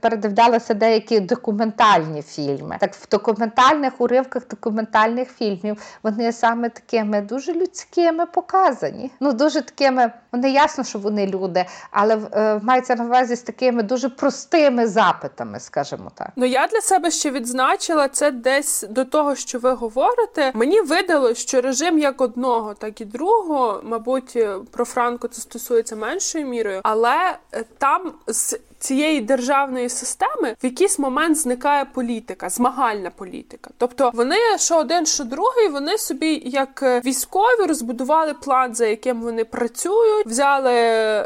[0.00, 2.76] передивлялася деякі документальні фільми.
[2.80, 9.10] Так в документальних уривках документальних фільмів вони саме такими дуже людськими показані.
[9.20, 13.82] Ну дуже такими, вони ясно, що вони люди, але е, мається на увазі з такими
[13.82, 16.28] дуже простими запитами, скажімо так.
[16.36, 20.52] Ну я для себе себе ще відзначила це десь до того, що ви говорите.
[20.54, 24.38] Мені видало, що режим як одного, так і другого, мабуть,
[24.70, 30.98] про Франко це стосується меншою мірою, але е, там з цієї державної системи в якийсь
[30.98, 33.70] момент зникає політика, змагальна політика.
[33.78, 39.20] Тобто вони що один, що другий, вони собі, як е, військові, розбудували план, за яким
[39.20, 40.72] вони працюють, взяли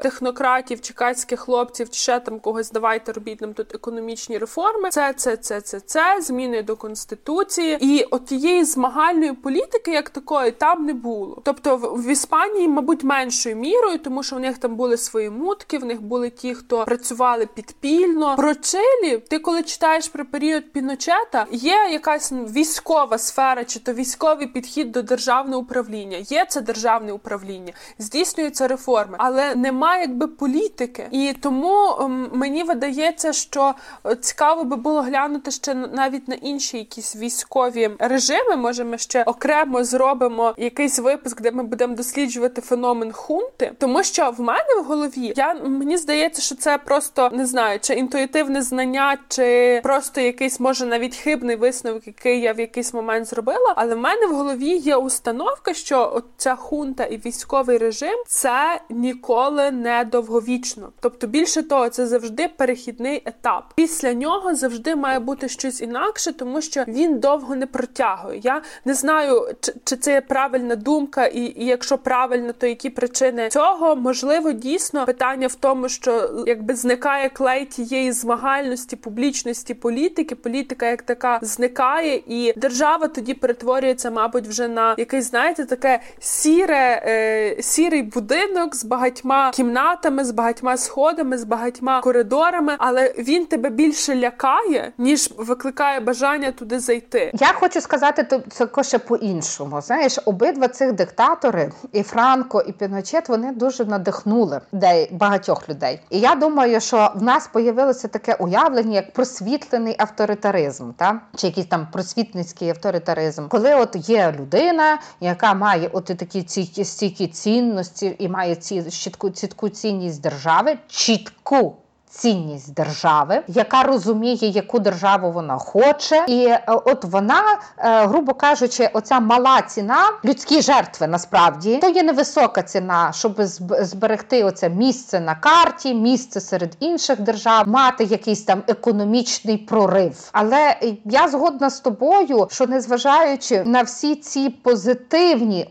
[0.03, 4.91] технократів, чекацьких хлопців, чи ще там когось давайте робіть нам тут економічні реформи.
[4.91, 10.85] Це, це, це, це зміни до конституції, і от тієї змагальної політики, як такої, там
[10.87, 11.43] не було.
[11.45, 15.85] Тобто в, Іспанії, мабуть, меншою мірою, тому що в них там були свої мутки, в
[15.85, 18.37] них були ті, хто працювали підпільно.
[18.37, 24.47] Про Чилі, ти коли читаєш про період Піночета, є якась військова сфера, чи то військовий
[24.47, 26.17] підхід до державного управління.
[26.17, 31.09] Є це державне управління, здійснюються реформи, але немає якби політики.
[31.11, 33.75] І тому ем, мені видається, що
[34.07, 38.57] е, цікаво би було глянути ще навіть на інші якісь військові режими.
[38.57, 44.31] Може, ми ще окремо зробимо якийсь випуск, де ми будемо досліджувати феномен хунти, тому що
[44.31, 49.19] в мене в голові я мені здається, що це просто не знаю, чи інтуїтивне знання,
[49.29, 53.75] чи просто якийсь може навіть хибний висновок, який я в якийсь момент зробила.
[53.77, 58.81] Але в мене в голові є установка, що от ця хунта і військовий режим це
[58.91, 60.93] ніколи не довговічно.
[61.01, 63.73] Тобто, більше того, це завжди перехідний етап.
[63.75, 68.41] Після нього завжди має бути щось інакше, тому що він довго не протягує.
[68.43, 72.91] Я не знаю, чи, чи це є правильна думка, і, і якщо правильно, то які
[72.91, 80.35] причини цього можливо дійсно питання в тому, що якби зникає клей тієї змагальності, публічності політики.
[80.35, 87.03] Політика як така зникає, і держава тоді перетворюється, мабуть, вже на якийсь, знаєте, таке сіре,
[87.07, 93.71] е, сірий будинок з багатьма кімнатами, з багатьма сходами, з багатьма коридорами, але він тебе
[93.71, 97.31] більше лякає, ніж викликає бажання туди зайти.
[97.35, 98.41] Я хочу сказати
[98.75, 99.81] то ще по-іншому.
[99.81, 106.01] Знаєш, обидва цих диктатори, і Франко, і Піночет, вони дуже надихнули де багатьох людей.
[106.11, 111.67] І я думаю, що в нас появилося таке уявлення, як просвітлений авторитаризм, та чи якийсь
[111.67, 118.29] там просвітницький авторитаризм, коли от є людина, яка має от такі ці стійкі цінності і
[118.29, 121.77] має ці чітку цінність держави, чітку
[122.13, 127.43] цінність держави, яка розуміє, яку державу вона хоче, і е, от вона,
[127.79, 133.35] е, грубо кажучи, оця мала ціна, людські жертви насправді то є невисока ціна, щоб
[133.81, 140.31] зберегти оце місце на карті, місце серед інших держав, мати якийсь там економічний прорив.
[140.33, 145.71] Але я згодна з тобою, що незважаючи на всі ці позитивні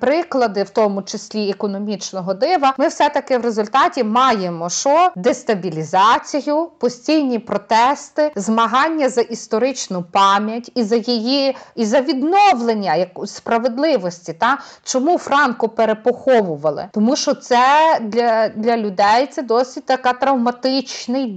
[0.00, 7.38] приклади, в тому числі економічного дива, ми все таки в результаті маємо що дестабілізацію, постійні
[7.38, 14.32] протести, змагання за історичну пам'ять і за її і за відновлення справедливості.
[14.32, 16.88] Та чому Франко перепоховували?
[16.92, 17.58] Тому що це
[18.00, 21.28] для для людей це досить така травматична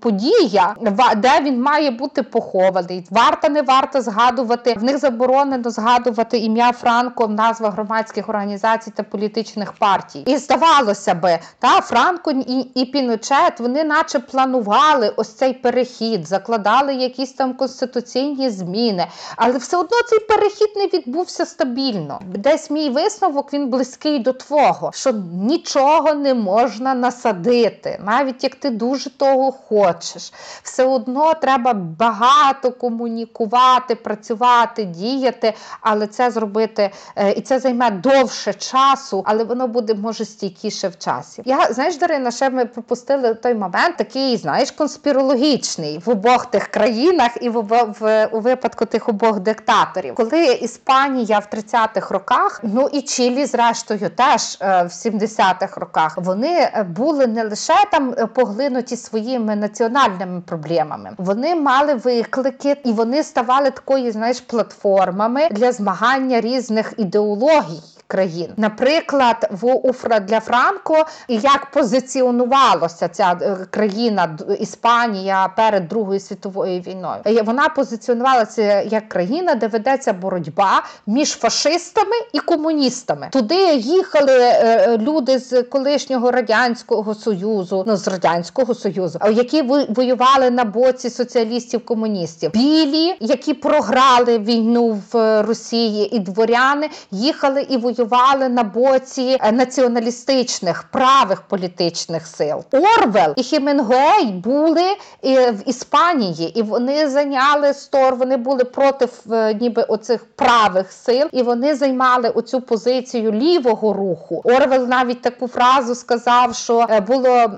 [0.00, 0.74] подія,
[1.16, 3.06] де він має бути похований.
[3.10, 4.74] Варта не варто згадувати.
[4.74, 10.22] В них заборонено згадувати ім'я Франко в назвах громадських організацій та політичних партій.
[10.26, 16.94] І здавалося би, та Франко і, і Піночет, вони наче планували ось цей перехід, закладали
[16.94, 22.20] якісь там конституційні зміни, але все одно цей перехід не відбувся стабільно.
[22.26, 28.70] Десь мій висновок він близький до твого, що нічого не можна насадити, навіть як ти
[28.70, 30.32] дуже того хочеш.
[30.62, 38.54] Все одно треба багато комунікувати, працювати, діяти, але це зробити е, і це займе довше
[38.54, 41.42] часу, але воно буде може стійкіше в часі.
[41.44, 47.30] Я знаєш, Дарина, ще ми пропустили той момент, такий, знаєш, конспірологічний в обох тих країнах
[47.40, 47.62] і в,
[48.00, 54.10] в у випадку тих обох диктаторів, коли Іспанія в 30-х роках, ну і Чилі, зрештою,
[54.16, 61.10] теж е, в 70-х роках вони е, були не лише там поглинуті своїми національними проблемами,
[61.18, 68.48] вони мали виклики і вони ставали такою, знаєш, платформами для змагання різних ідеологій країн.
[68.56, 77.20] Наприклад, в Уфра для Франко як позиціонувалася ця е, країна Іспанія перед Другою світовою війною.
[77.26, 83.28] Е, вона позиціонувалася як країна, де ведеться боротьба між фашистами і комуністами.
[83.32, 90.64] Туди їхали е, люди з колишнього радянського союзу, ну з радянського союзу, які воювали на
[90.64, 92.50] боці соціалістів комуністів.
[92.52, 99.52] Білі, які програли війну в Росії, і дворяни їхали і воювали воювали на боці е,
[99.52, 102.64] націоналістичних правих політичних сил.
[102.72, 108.16] Орвел і Хіменгуей були в Іспанії, і вони зайняли стор.
[108.16, 114.42] Вони були проти е, ніби оцих правих сил, і вони займали оцю позицію лівого руху.
[114.44, 117.50] Орвел навіть таку фразу сказав, що е, було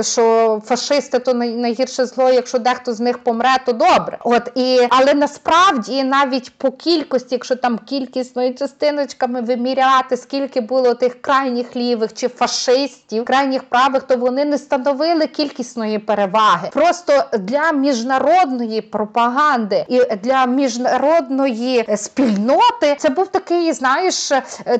[0.00, 4.18] що фашисти то найгірше зло, якщо дехто з них помре, то добре.
[4.24, 10.94] От і але насправді навіть по кількості, якщо там кількісною частиночками вимірювати, міряти, скільки було
[10.94, 16.68] тих крайніх лівих чи фашистів, крайніх правих, то вони не становили кількісної переваги.
[16.72, 24.32] Просто для міжнародної пропаганди і для міжнародної спільноти це був такий, знаєш,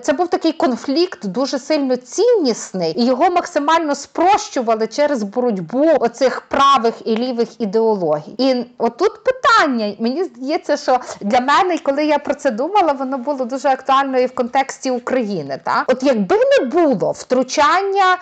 [0.02, 6.94] це був такий конфлікт дуже сильно ціннісний, і його максимально спрощували через боротьбу оцих правих
[7.04, 8.34] і лівих ідеологій.
[8.38, 13.44] І отут питання мені здається, що для мене, коли я про це думала, воно було
[13.44, 15.60] дуже актуально і в контексті контексті України.
[15.64, 18.18] Та от якби не було втручання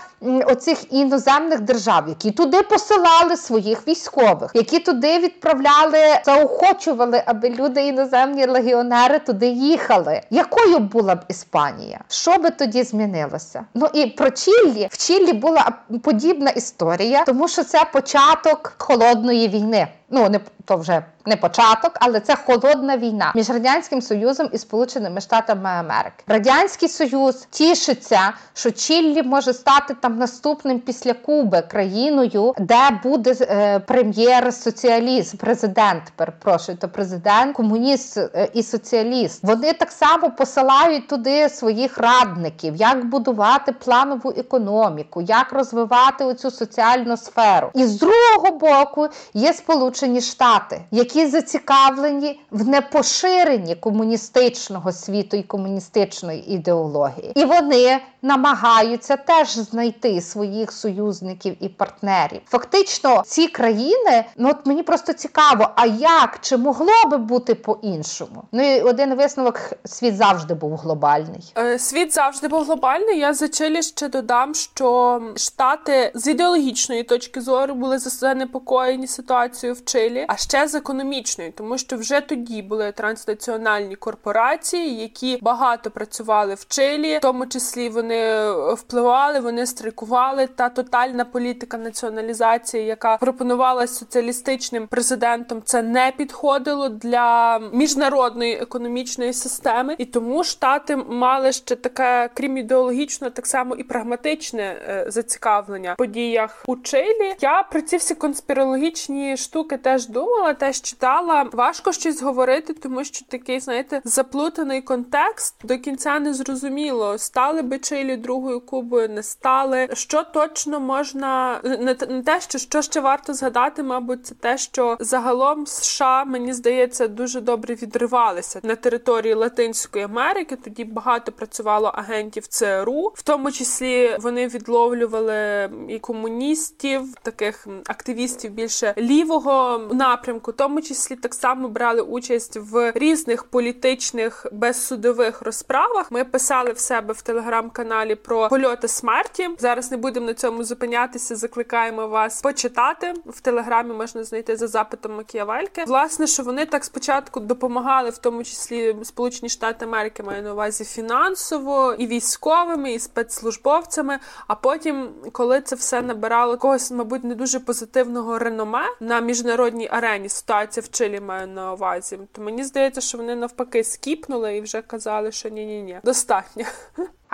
[0.46, 8.46] оцих іноземних держав, які туди посилали своїх військових, які туди відправляли, заохочували, аби люди іноземні
[8.46, 10.20] легіонери туди їхали.
[10.30, 12.00] Якою була б Іспанія?
[12.08, 13.64] Що би тоді змінилося?
[13.74, 19.88] Ну і про Чіллі в Чіллі була подібна історія, тому що це початок холодної війни.
[20.10, 25.20] Ну не то вже не початок, але це холодна війна між радянським союзом і Сполученими
[25.20, 26.24] Штатами Америки.
[26.26, 33.78] Радянський Союз тішиться, що Чіллі може стати там наступним після Куби країною, де буде е,
[33.78, 36.02] прем'єр-соціаліст, президент.
[36.16, 39.44] Перепрошую, то президент, комуніст е, і соціаліст.
[39.44, 47.16] Вони так само посилають туди своїх радників, як будувати планову економіку, як розвивати оцю соціальну
[47.16, 47.70] сферу.
[47.74, 55.42] І з другого боку є Сполучені Штати, які які зацікавлені в непоширенні комуністичного світу і
[55.42, 62.40] комуністичної ідеології, і вони намагаються теж знайти своїх союзників і партнерів.
[62.46, 68.42] Фактично, ці країни, ну от мені просто цікаво, а як чи могло би бути по-іншому?
[68.52, 71.52] Ну і один висновок: світ завжди був глобальний.
[71.58, 73.18] Е, світ завжди був глобальний.
[73.18, 79.84] Я за Чилі ще додам, що штати з ідеологічної точки зору були занепокоєні ситуацією в
[79.86, 86.54] Чилі, а ще з економічної, тому що вже тоді були транснаціональні корпорації, які багато працювали
[86.54, 90.46] в Чилі, в тому числі вони вони впливали, вони страйкували.
[90.46, 99.94] Та тотальна політика націоналізації, яка пропонувалася соціалістичним президентом, це не підходило для міжнародної економічної системи,
[99.98, 105.96] і тому штати мали ще таке, крім ідеологічного, так само і прагматичне е, зацікавлення в
[105.96, 107.34] подіях у Чилі.
[107.40, 111.46] Я про ці всі конспірологічні штуки теж думала, теж читала.
[111.52, 117.18] Важко щось говорити, тому що такий, знаєте, заплутаний контекст до кінця не зрозуміло.
[117.18, 119.88] Стали би Чилі другою кубою не стали.
[119.92, 125.66] Що точно можна не, те, що що ще варто згадати, мабуть, це те, що загалом
[125.66, 130.56] США мені здається дуже добре відривалися на території Латинської Америки.
[130.64, 138.94] Тоді багато працювало агентів ЦРУ, в тому числі вони відловлювали і комуністів, таких активістів більше
[138.98, 146.10] лівого напрямку, в тому числі так само брали участь в різних політичних безсудових розправах.
[146.10, 149.50] Ми писали в себе в телеграм-каналі про польоти смерті.
[149.58, 151.36] Зараз не будемо на цьому зупинятися.
[151.36, 153.94] Закликаємо вас почитати в телеграмі.
[153.94, 155.84] Можна знайти за запитом Макіявельки.
[155.86, 160.84] Власне, що вони так спочатку допомагали, в тому числі Сполучені Штати Америки, маю на увазі
[160.84, 164.18] фінансово і військовими, і спецслужбовцями.
[164.46, 169.55] А потім, коли це все набирало когось, мабуть, не дуже позитивного реноме на міжнародній
[169.90, 170.28] арені.
[170.28, 172.18] Ситуація в Чилі маю на увазі.
[172.32, 176.64] То мені здається, що вони навпаки скіпнули і вже казали, що ні, ні, ні, достатньо.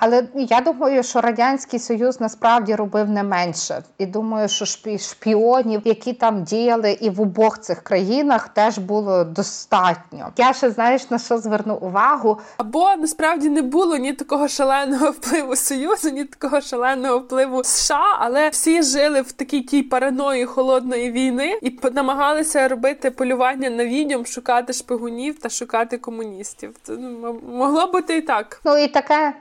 [0.05, 4.65] Але я думаю, що радянський союз насправді робив не менше, і думаю, що
[4.99, 10.33] шпіонів, які там діяли, і в обох цих країнах теж було достатньо.
[10.37, 12.41] Я ще знаєш на що зверну увагу?
[12.57, 18.49] Або насправді не було ні такого шаленого впливу союзу, ні такого шаленого впливу США, але
[18.49, 24.73] всі жили в такій тій параної холодної війни і намагалися робити полювання на відьом, шукати
[24.73, 26.75] шпигунів та шукати комуністів.
[26.83, 28.61] Це ну, могло бути і так.
[28.65, 29.35] Ну і таке.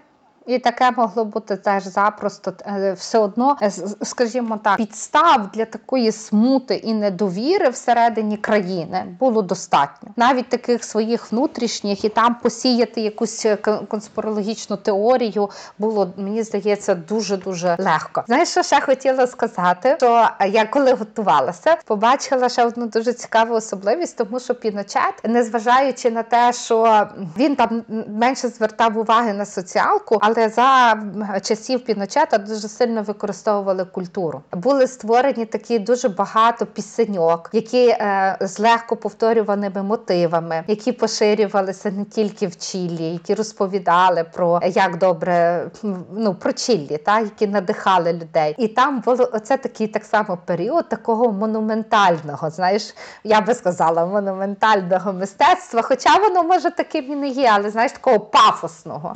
[0.46, 3.72] І таке могло бути теж запросто е, все одно, е,
[4.02, 10.10] скажімо так, підстав для такої смути і недовіри всередині країни було достатньо.
[10.16, 13.56] Навіть таких своїх внутрішніх і там посіяти якусь е,
[13.88, 18.24] конспірологічну теорію було, мені здається, дуже дуже легко.
[18.28, 19.96] Знаєш, що ще хотіла сказати?
[19.98, 26.24] Що я коли готувалася, побачила ще одну дуже цікаву особливість, тому що Піночет, незважаючи на
[26.24, 30.98] те, що він там менше звертав уваги на соціалку але за
[31.40, 34.42] часів Піночета дуже сильно використовували культуру.
[34.54, 42.06] Були створені такі дуже багато пісеньок, які е, з легко повторюваними мотивами, які поширювалися не
[42.06, 45.66] тільки в Чилі, які розповідали про як добре
[46.18, 48.56] ну про Чилі, та які надихали людей.
[48.58, 52.50] І там було оце такий так само період такого монументального.
[52.50, 55.82] Знаєш, я би сказала, монументального мистецтва.
[55.82, 59.14] Хоча воно може таким і не є, але знаєш, такого пафосного.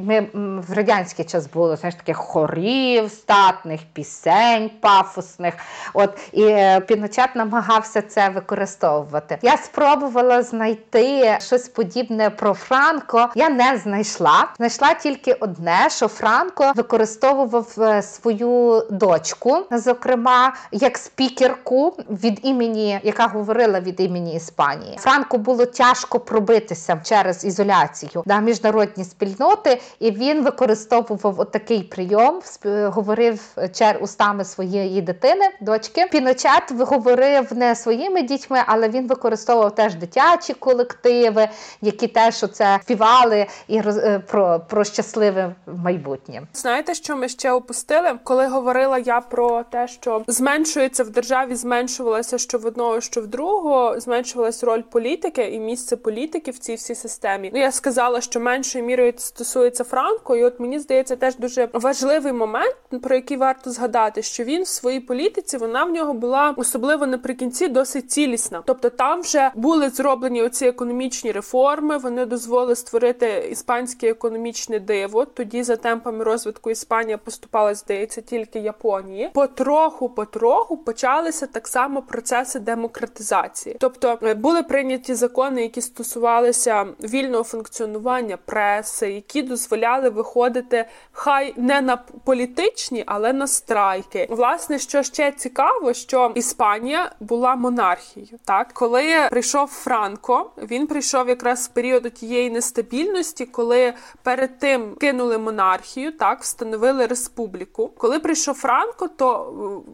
[0.00, 0.26] Ми
[0.58, 5.54] в радянський час було знаєш, таких хорів, статних, пісень пафосних.
[5.94, 9.38] От І е, Піночет намагався це використовувати.
[9.42, 13.28] Я спробувала знайти щось подібне про Франко.
[13.34, 14.48] Я не знайшла.
[14.56, 23.26] Знайшла тільки одне, що Франко використовував е, свою дочку, зокрема, як спікерку від імені, яка
[23.26, 24.96] говорила від імені Іспанії.
[25.00, 32.40] Франко було тяжко пробитися через ізоляцію на міжнародні спільноти, і він використовував отакий прийом,
[32.84, 36.06] говорив чер устами своєї дитини, дочки.
[36.10, 41.48] Піночет говорив не своїми дітьми, але він використовував теж дитячі колективи,
[41.82, 46.42] які теж оце співали і роз е, про, про щасливе майбутнє.
[46.54, 48.18] Знаєте, що ми ще опустили?
[48.24, 53.26] Коли говорила я про те, що зменшується в державі, зменшувалося що в одного, що в
[53.26, 57.50] другого, зменшувалась роль політики і місце політики в цій всій системі.
[57.54, 62.32] Ну я сказала, що меншою мірою стосується Франко, і от мені здається, теж дуже важливий
[62.32, 67.06] момент, про який варто згадати, що він в своїй політиці вона в нього була особливо
[67.06, 68.62] наприкінці досить цілісна.
[68.66, 71.98] Тобто там вже були зроблені оці економічні реформи.
[71.98, 75.24] Вони дозволили створити іспанське економічне диво.
[75.24, 79.30] Тоді за темпами розвитку Іспанія поступала, здається, тільки Японії.
[79.34, 83.76] Потроху, потроху почалися так само процеси демократизації.
[83.80, 91.54] Тобто е, були прийняті закони, які стосувалися вільного функціонування преси, які дозволяли виходити виходити хай
[91.56, 94.26] не на політичні, але на страйки.
[94.30, 98.38] Власне, що ще цікаво, що Іспанія була монархією.
[98.44, 105.38] Так, коли прийшов Франко, він прийшов якраз в період тієї нестабільності, коли перед тим кинули
[105.38, 107.90] монархію, так встановили республіку.
[107.98, 109.52] Коли прийшов Франко, то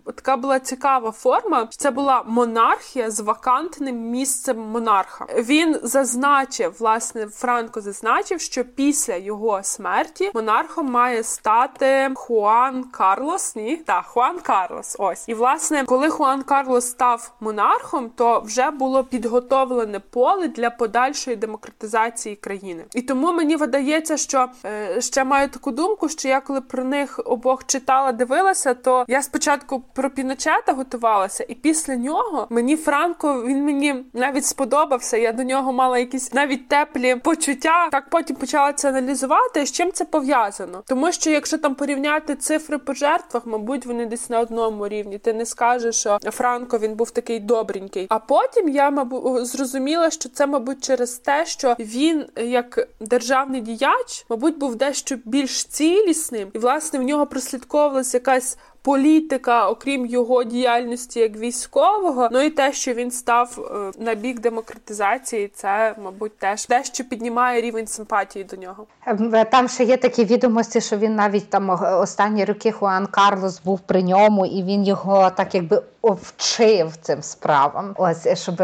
[0.09, 1.69] е, така була цікава форма.
[1.71, 5.27] Це була монархія з вакантним місцем монарха.
[5.39, 13.57] Він зазначив, власне, Франко зазначив, що після його смерті монархом має стати Хуан Карлос.
[13.57, 14.97] Ні, так, Хуан Карлос.
[14.99, 21.37] Ось і власне, коли Хуан Карлос став монархом, то вже було підготовлене поле для подальшої
[21.37, 22.85] демократизації країни.
[22.95, 27.21] І тому мені видається, що е, ще маю таку думку, що я коли про них
[27.25, 33.65] обох читала, дивилася, то я спочатку про Піночета готувалася, і після нього мені Франко він
[33.65, 35.17] мені навіть сподобався.
[35.17, 37.89] Я до нього мала якісь навіть теплі почуття.
[37.93, 39.67] Так потім почала це аналізувати.
[39.67, 40.83] З чим це пов'язано?
[40.87, 45.19] тому що якщо там порівняти цифри по жертвах, мабуть, вони десь на одному рівні.
[45.19, 48.07] Ти не скажеш, що Франко він був такий добренький.
[48.09, 54.27] А потім я мабуть зрозуміла, що це, мабуть, через те, що він як державний діяч,
[54.31, 61.21] мабуть, був дещо більш цілісним, і власне в нього прослідковувалася якась політика, окрім його діяльності
[61.21, 62.29] як військового.
[62.33, 67.05] Ну і те, що він став е, на бік демократизації, це мабуть теж те, що
[67.05, 68.87] піднімає рівень симпатії до нього.
[69.07, 71.71] Ем, там ще є такі відомості, що він навіть там
[72.01, 75.83] останні роки Хуан Карлос був при ньому, і він його так якби
[76.13, 77.95] вчив цим справам.
[77.97, 78.57] Ось щоб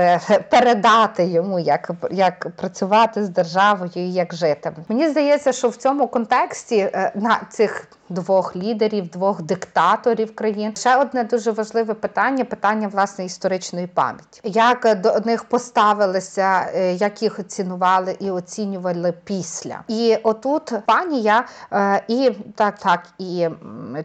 [0.50, 4.72] передати йому, як як працювати з державою і як жити.
[4.88, 10.76] Мені здається, що в цьому контексті е, на цих двох лідерів, двох диктаторів країн.
[10.76, 14.40] Ще одне дуже важливе питання питання власне історичної пам'яті.
[14.44, 19.80] Як до них поставилися, е, як їх оцінували і оцінювали після.
[19.88, 23.48] І отут панія е, і так, так і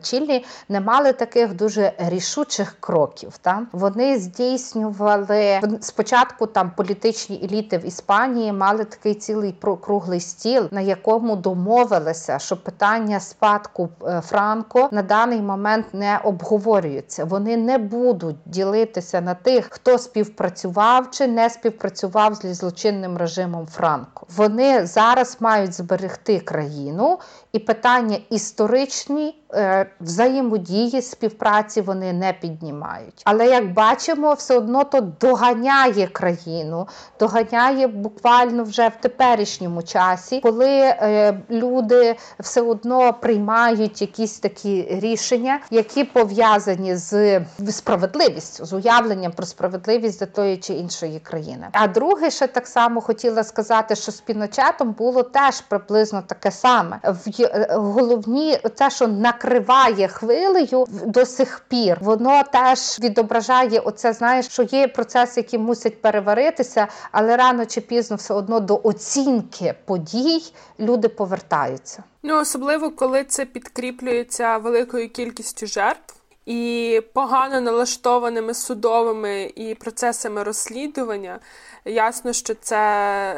[0.01, 3.24] Чілі не мали таких дуже рішучих кроків.
[3.41, 10.81] Та вони здійснювали спочатку там політичні еліти в Іспанії мали такий цілий круглий стіл, на
[10.81, 17.25] якому домовилися, що питання спадку Е, Франко на даний момент не обговорюються.
[17.25, 24.27] Вони не будуть ділитися на тих, хто співпрацював чи не співпрацював з злочинним режимом Франко.
[24.35, 27.19] Вони зараз мають зберегти країну
[27.55, 33.21] і питання історичні е, взаємодії співпраці вони не піднімають.
[33.25, 36.87] Але як бачимо, все одно то доганяє країну,
[37.19, 45.59] доганяє буквально вже в теперішньому часі, коли е, люди все одно приймають якісь такі рішення,
[45.71, 51.67] які пов'язані з справедливістю, з уявленням про справедливість за тої чи іншої країни.
[51.71, 56.99] А друге, ще так само хотіла сказати, що з Піночетом було теж приблизно таке саме
[57.03, 64.13] в Е, головні, те, що накриває хвилею до сих пір, воно теж відображає оце.
[64.13, 69.75] Знаєш, що є процеси, які мусять переваритися, але рано чи пізно все одно до оцінки
[69.85, 70.43] подій
[70.79, 72.03] люди повертаються.
[72.23, 76.15] Ну особливо коли це підкріплюється великою кількістю жертв.
[76.45, 81.39] І погано налаштованими судовими і процесами розслідування,
[81.85, 82.77] ясно, що це,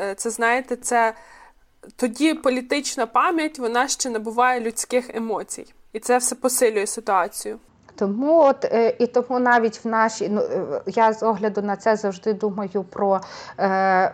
[0.01, 1.13] е, це знаєте, це
[1.95, 7.59] тоді політична пам'ять вона ще набуває людських емоцій, і це все посилює ситуацію.
[7.95, 11.95] Тому от е, і тому навіть в нашій ну е, я з огляду на це
[11.95, 13.21] завжди думаю про
[13.59, 14.13] е,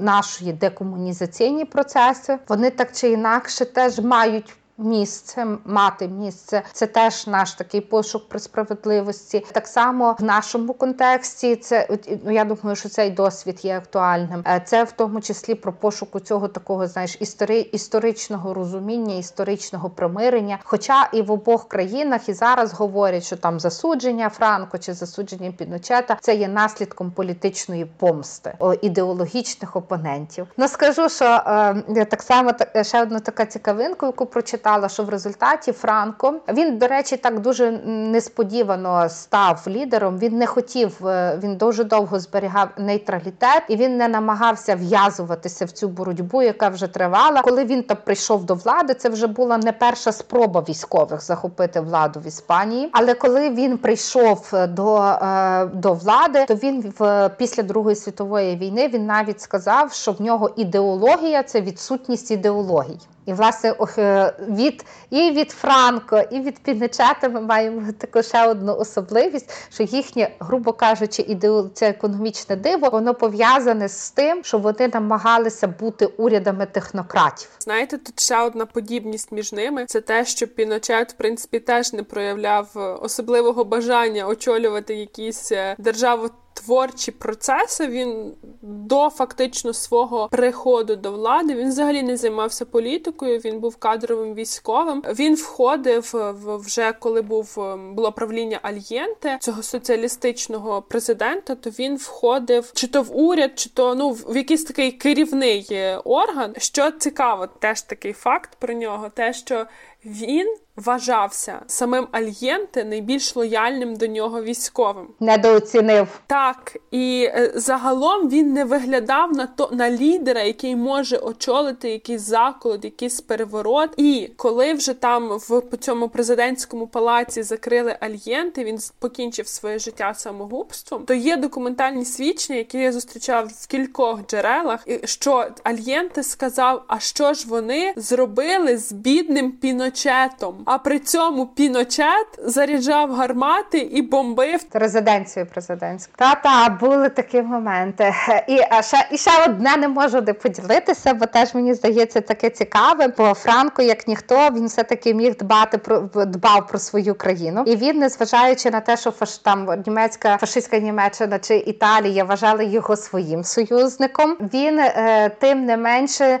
[0.00, 2.38] наші декомунізаційні процеси.
[2.48, 6.62] Вони так чи інакше теж мають місце, мати місце.
[6.72, 9.46] Це теж наш такий пошук про справедливості.
[9.52, 11.88] Так само в нашому контексті це
[12.24, 14.44] ну я думаю, що цей досвід є актуальним.
[14.46, 20.58] Е, це в тому числі про пошуку цього такого, знаєш, істори, історичного розуміння, історичного примирення.
[20.64, 26.16] Хоча і в обох країнах і зараз говорять, що там засудження Франко чи засудження Піночета
[26.20, 30.46] це є наслідком політичної помсти ідеологічних опонентів.
[30.56, 32.50] Ну скажу, що е, так само
[32.82, 37.40] ще одна така цікавинка, яку прочитала читала, що в результаті Франко він, до речі, так
[37.40, 40.18] дуже несподівано став лідером.
[40.18, 45.70] Він не хотів, е, він дуже довго зберігав нейтралітет і він не намагався в'язуватися в
[45.70, 47.42] цю боротьбу, яка вже тривала.
[47.42, 52.20] Коли він там прийшов до влади, це вже була не перша спроба військових захопити владу
[52.20, 52.88] в Іспанії.
[52.92, 58.88] Але коли він прийшов до е, до влади, то він в після Другої світової війни
[58.88, 63.00] він навіть сказав, що в нього ідеологія це відсутність ідеології.
[63.26, 68.76] І, власне, е, від і від Франко, і від Пінечета ми маємо таку ще одну
[68.76, 74.90] особливість, що їхнє, грубо кажучи, ідео, це економічне диво, воно пов'язане з тим, що вони
[74.94, 77.48] намагалися бути урядами технократів.
[77.58, 82.02] Знаєте, тут ще одна подібність між ними це те, що Піночет, в принципі, теж не
[82.02, 82.70] проявляв
[83.02, 87.86] особливого бажання очолювати якісь е, державу творчі процеси.
[87.86, 88.32] Він
[88.62, 93.38] до фактично свого приходу до влади він взагалі не займався політикою.
[93.38, 95.02] Він був кадровим військовим.
[95.18, 101.54] Він входив вже коли був ем, було правління Альєнте цього соціалістичного президента.
[101.54, 105.96] То він входив чи то в уряд, чи то ну в якийсь такий керівний е,
[106.04, 106.54] орган.
[106.58, 109.66] Що цікаво, теж такий факт про нього, те, що
[110.06, 115.08] він вважався самим Альєнте найбільш лояльним до нього військовим.
[115.20, 121.90] Недооцінив так, і е, загалом він не виглядав на то на лідера, який може очолити
[121.90, 123.90] якийсь заколот, якийсь переворот.
[123.96, 130.14] І коли вже там в по цьому президентському палаці закрили Альєнте, він покінчив своє життя
[130.14, 131.04] самогубством.
[131.04, 137.34] То є документальні свідчення, які я зустрічав в кількох джерелах, що Альєнте сказав: а що
[137.34, 139.90] ж вони зробили з бідним піно?
[139.94, 140.54] Піночетом.
[140.64, 146.12] А при цьому Піночет заряджав гармати і бомбив резиденцію президентську.
[146.16, 148.14] Та-та, були такі моменти.
[148.48, 153.08] І ще і ще одне не можу не поділитися, бо теж мені здається таке цікаве.
[153.18, 157.76] Бо Франко, як ніхто, він все таки міг дбати про дбав про свою країну, і
[157.76, 163.44] він, незважаючи на те, що фаш там німецька фашистська Німеччина чи Італія вважали його своїм
[163.44, 164.36] союзником.
[164.54, 166.38] Він е, тим не менше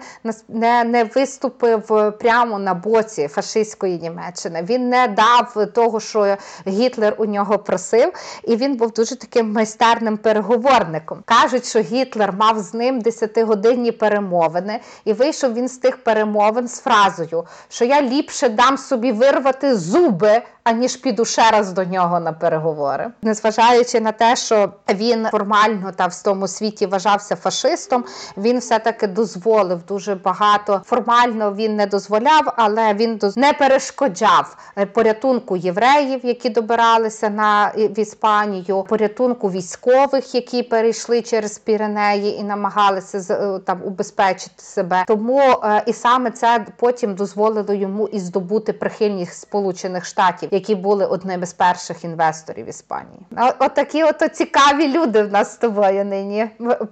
[0.48, 4.62] не, не виступив прямо на боці фашистської Німеччини.
[4.68, 6.36] Він не дав того, що
[6.66, 8.12] Гітлер у нього просив,
[8.44, 11.22] і він був дуже таким майстерним переговорником.
[11.24, 16.80] Кажуть, що Гітлер мав з ним десятигодинні перемовини, і вийшов він з тих перемовин з
[16.80, 22.32] фразою, що я ліпше дам собі вирвати зуби аніж піду ще раз до нього на
[22.32, 28.04] переговори, незважаючи на те, що він формально та в тому світі вважався фашистом,
[28.36, 30.82] він все таки дозволив дуже багато.
[30.84, 34.56] Формально він не дозволяв, але він не перешкоджав
[34.92, 43.34] порятунку євреїв, які добиралися на в Іспанію, порятунку військових, які перейшли через Піренеї і намагалися
[43.34, 45.04] е, там убезпечити себе.
[45.06, 51.06] Тому е, і саме це потім дозволило йому і здобути прихильність Сполучених Штатів які були
[51.06, 53.20] одними з перших інвесторів Іспанії.
[53.58, 56.46] Отакі от, от цікаві люди в нас з тобою нині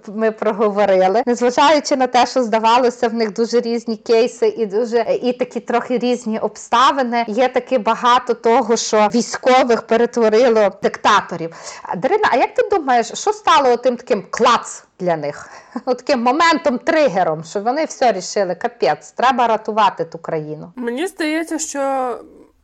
[0.07, 5.33] ми проговорили, незважаючи на те, що здавалося, в них дуже різні кейси і дуже і
[5.33, 7.25] такі трохи різні обставини.
[7.27, 11.55] Є таки багато того, що військових перетворило диктаторів.
[11.97, 14.83] Дарина, а як ти думаєш, що стало тим таким клац?
[14.99, 15.49] Для них
[15.85, 20.71] От таким моментом, тригером, що вони все рішили, капець, треба рятувати ту країну.
[20.75, 22.15] Мені здається, що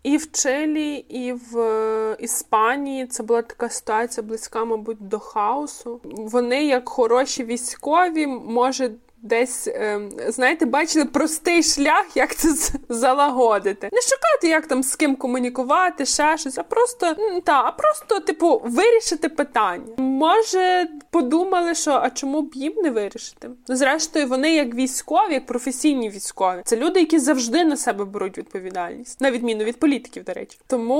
[0.09, 5.99] і в Чилі, і в е, Іспанії це була така ситуація близька, мабуть, до хаосу.
[6.03, 8.91] Вони, як хороші військові, може
[9.21, 12.49] десь, ем, знаєте, бачили простий шлях, як це
[12.89, 13.89] залагодити.
[13.91, 17.15] Не шукати, як там з ким комунікувати, ще щось, а просто
[17.45, 19.93] та, а просто, типу, вирішити питання.
[19.97, 23.49] Може, подумали, що а чому б їм не вирішити?
[23.67, 29.21] Зрештою, вони як військові, як професійні військові, це люди, які завжди на себе беруть відповідальність,
[29.21, 30.57] на відміну від політиків, до речі.
[30.67, 30.99] Тому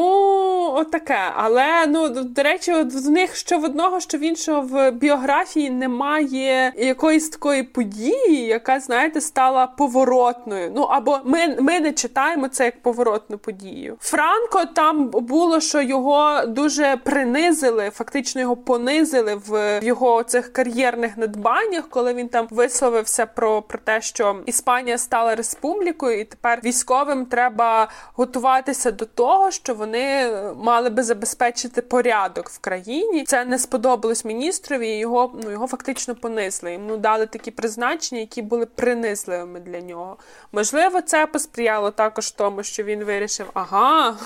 [0.76, 1.20] отаке.
[1.36, 5.70] Але ну до речі, от в них що в одного, що в іншого в біографії
[5.70, 10.72] немає якоїсь такої події події, яка, знаєте, стала поворотною.
[10.76, 13.98] Ну або ми ми не читаємо це як поворотну подію.
[14.02, 21.90] Франко там було, що його дуже принизили, фактично його понизили в його цих кар'єрних надбаннях,
[21.90, 27.88] коли він там висловився про, про те, що Іспанія стала республікою, і тепер військовим треба
[28.14, 33.24] готуватися до того, що вони мали би забезпечити порядок в країні.
[33.24, 34.90] Це не сподобалось міністрові.
[34.90, 36.74] Його ну його фактично понизили.
[36.74, 40.18] Йому дали такі призначення призначення, які були принизливими для нього.
[40.52, 44.18] Можливо, це посприяло також тому, що він вирішив, ага.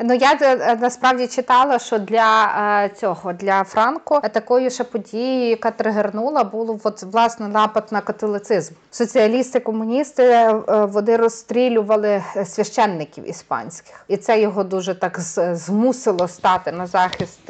[0.00, 2.44] Ну я е, насправді читала, що для
[2.84, 8.74] е, цього для Франко такою ще подією, яка тригернула, було от, власне напад на католицизм.
[8.90, 15.20] Соціалісти, комуністи е, вони розстрілювали священників іспанських, і це його дуже так
[15.52, 17.40] змусило стати на захист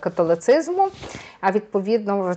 [0.00, 0.90] католицизму
[1.46, 2.36] а відповідно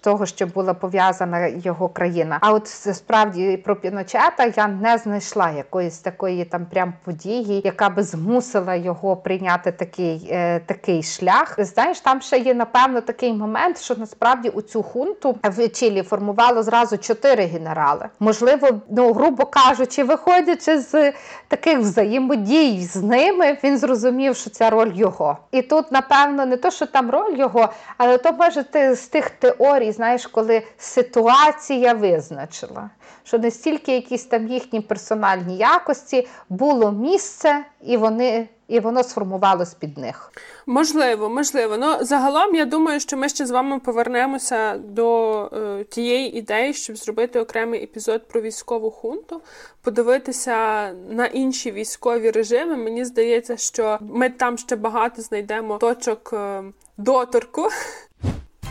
[0.00, 2.38] того, що була пов'язана його країна.
[2.40, 8.02] А от справді про Піночета я не знайшла якоїсь такої там прям події, яка би
[8.02, 11.54] змусила його прийняти такий е, такий шлях.
[11.58, 16.62] Знаєш, там ще є напевно такий момент, що насправді у цю хунту в Чилі формувало
[16.62, 18.08] зразу чотири генерали.
[18.20, 21.12] Можливо, ну грубо кажучи, виходячи з
[21.48, 25.38] таких взаємодій з ними, він зрозумів, що ця роль його.
[25.50, 29.30] І тут, напевно, не то, що там роль його, але то може ти з тих
[29.30, 32.90] теорій, знаєш, коли ситуація визначила,
[33.24, 38.48] що не стільки якісь там їхні персональні якості було місце, і вони.
[38.68, 40.32] І воно сформувалось під них.
[40.66, 41.76] Можливо, можливо.
[41.76, 46.96] Ну загалом я думаю, що ми ще з вами повернемося до е, тієї ідеї, щоб
[46.96, 49.40] зробити окремий епізод про військову хунту,
[49.82, 52.76] подивитися на інші військові режими.
[52.76, 56.62] Мені здається, що ми там ще багато знайдемо точок е,
[56.96, 57.68] доторку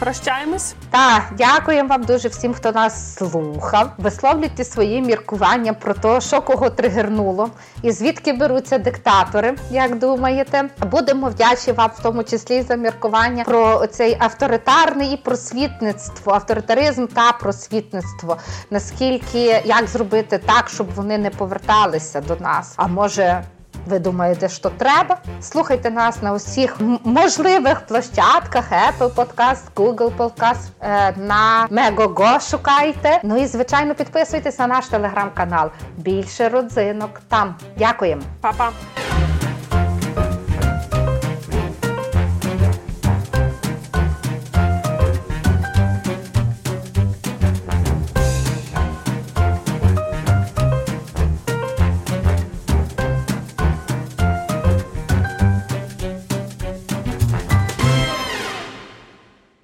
[0.02, 0.76] Прощаємось.
[0.89, 3.91] Так, дякуємо вам дуже всім, хто нас слухав.
[3.97, 7.49] Висловлюйте свої міркування про те, що кого тригернуло,
[7.82, 10.70] і звідки беруться диктатори, як думаєте.
[10.91, 17.32] Будемо вдячні вам, в тому числі за міркування про цей авторитарний і просвітництво, авторитаризм та
[17.32, 18.38] просвітництво.
[18.72, 22.74] Наскільки як зробити так, щоб вони не поверталися до нас?
[22.78, 23.43] А може
[23.86, 25.18] Ви думаєте, що треба?
[25.42, 33.20] Слухайте нас на усіх можливих площадках: Apple Podcast, Google Podcast, е, на Megogo шукайте.
[33.24, 35.70] Ну і звичайно підписуйтесь на наш телеграм-канал.
[35.98, 37.56] Більше родзинок там.
[37.78, 38.72] Дякуємо, Па-па!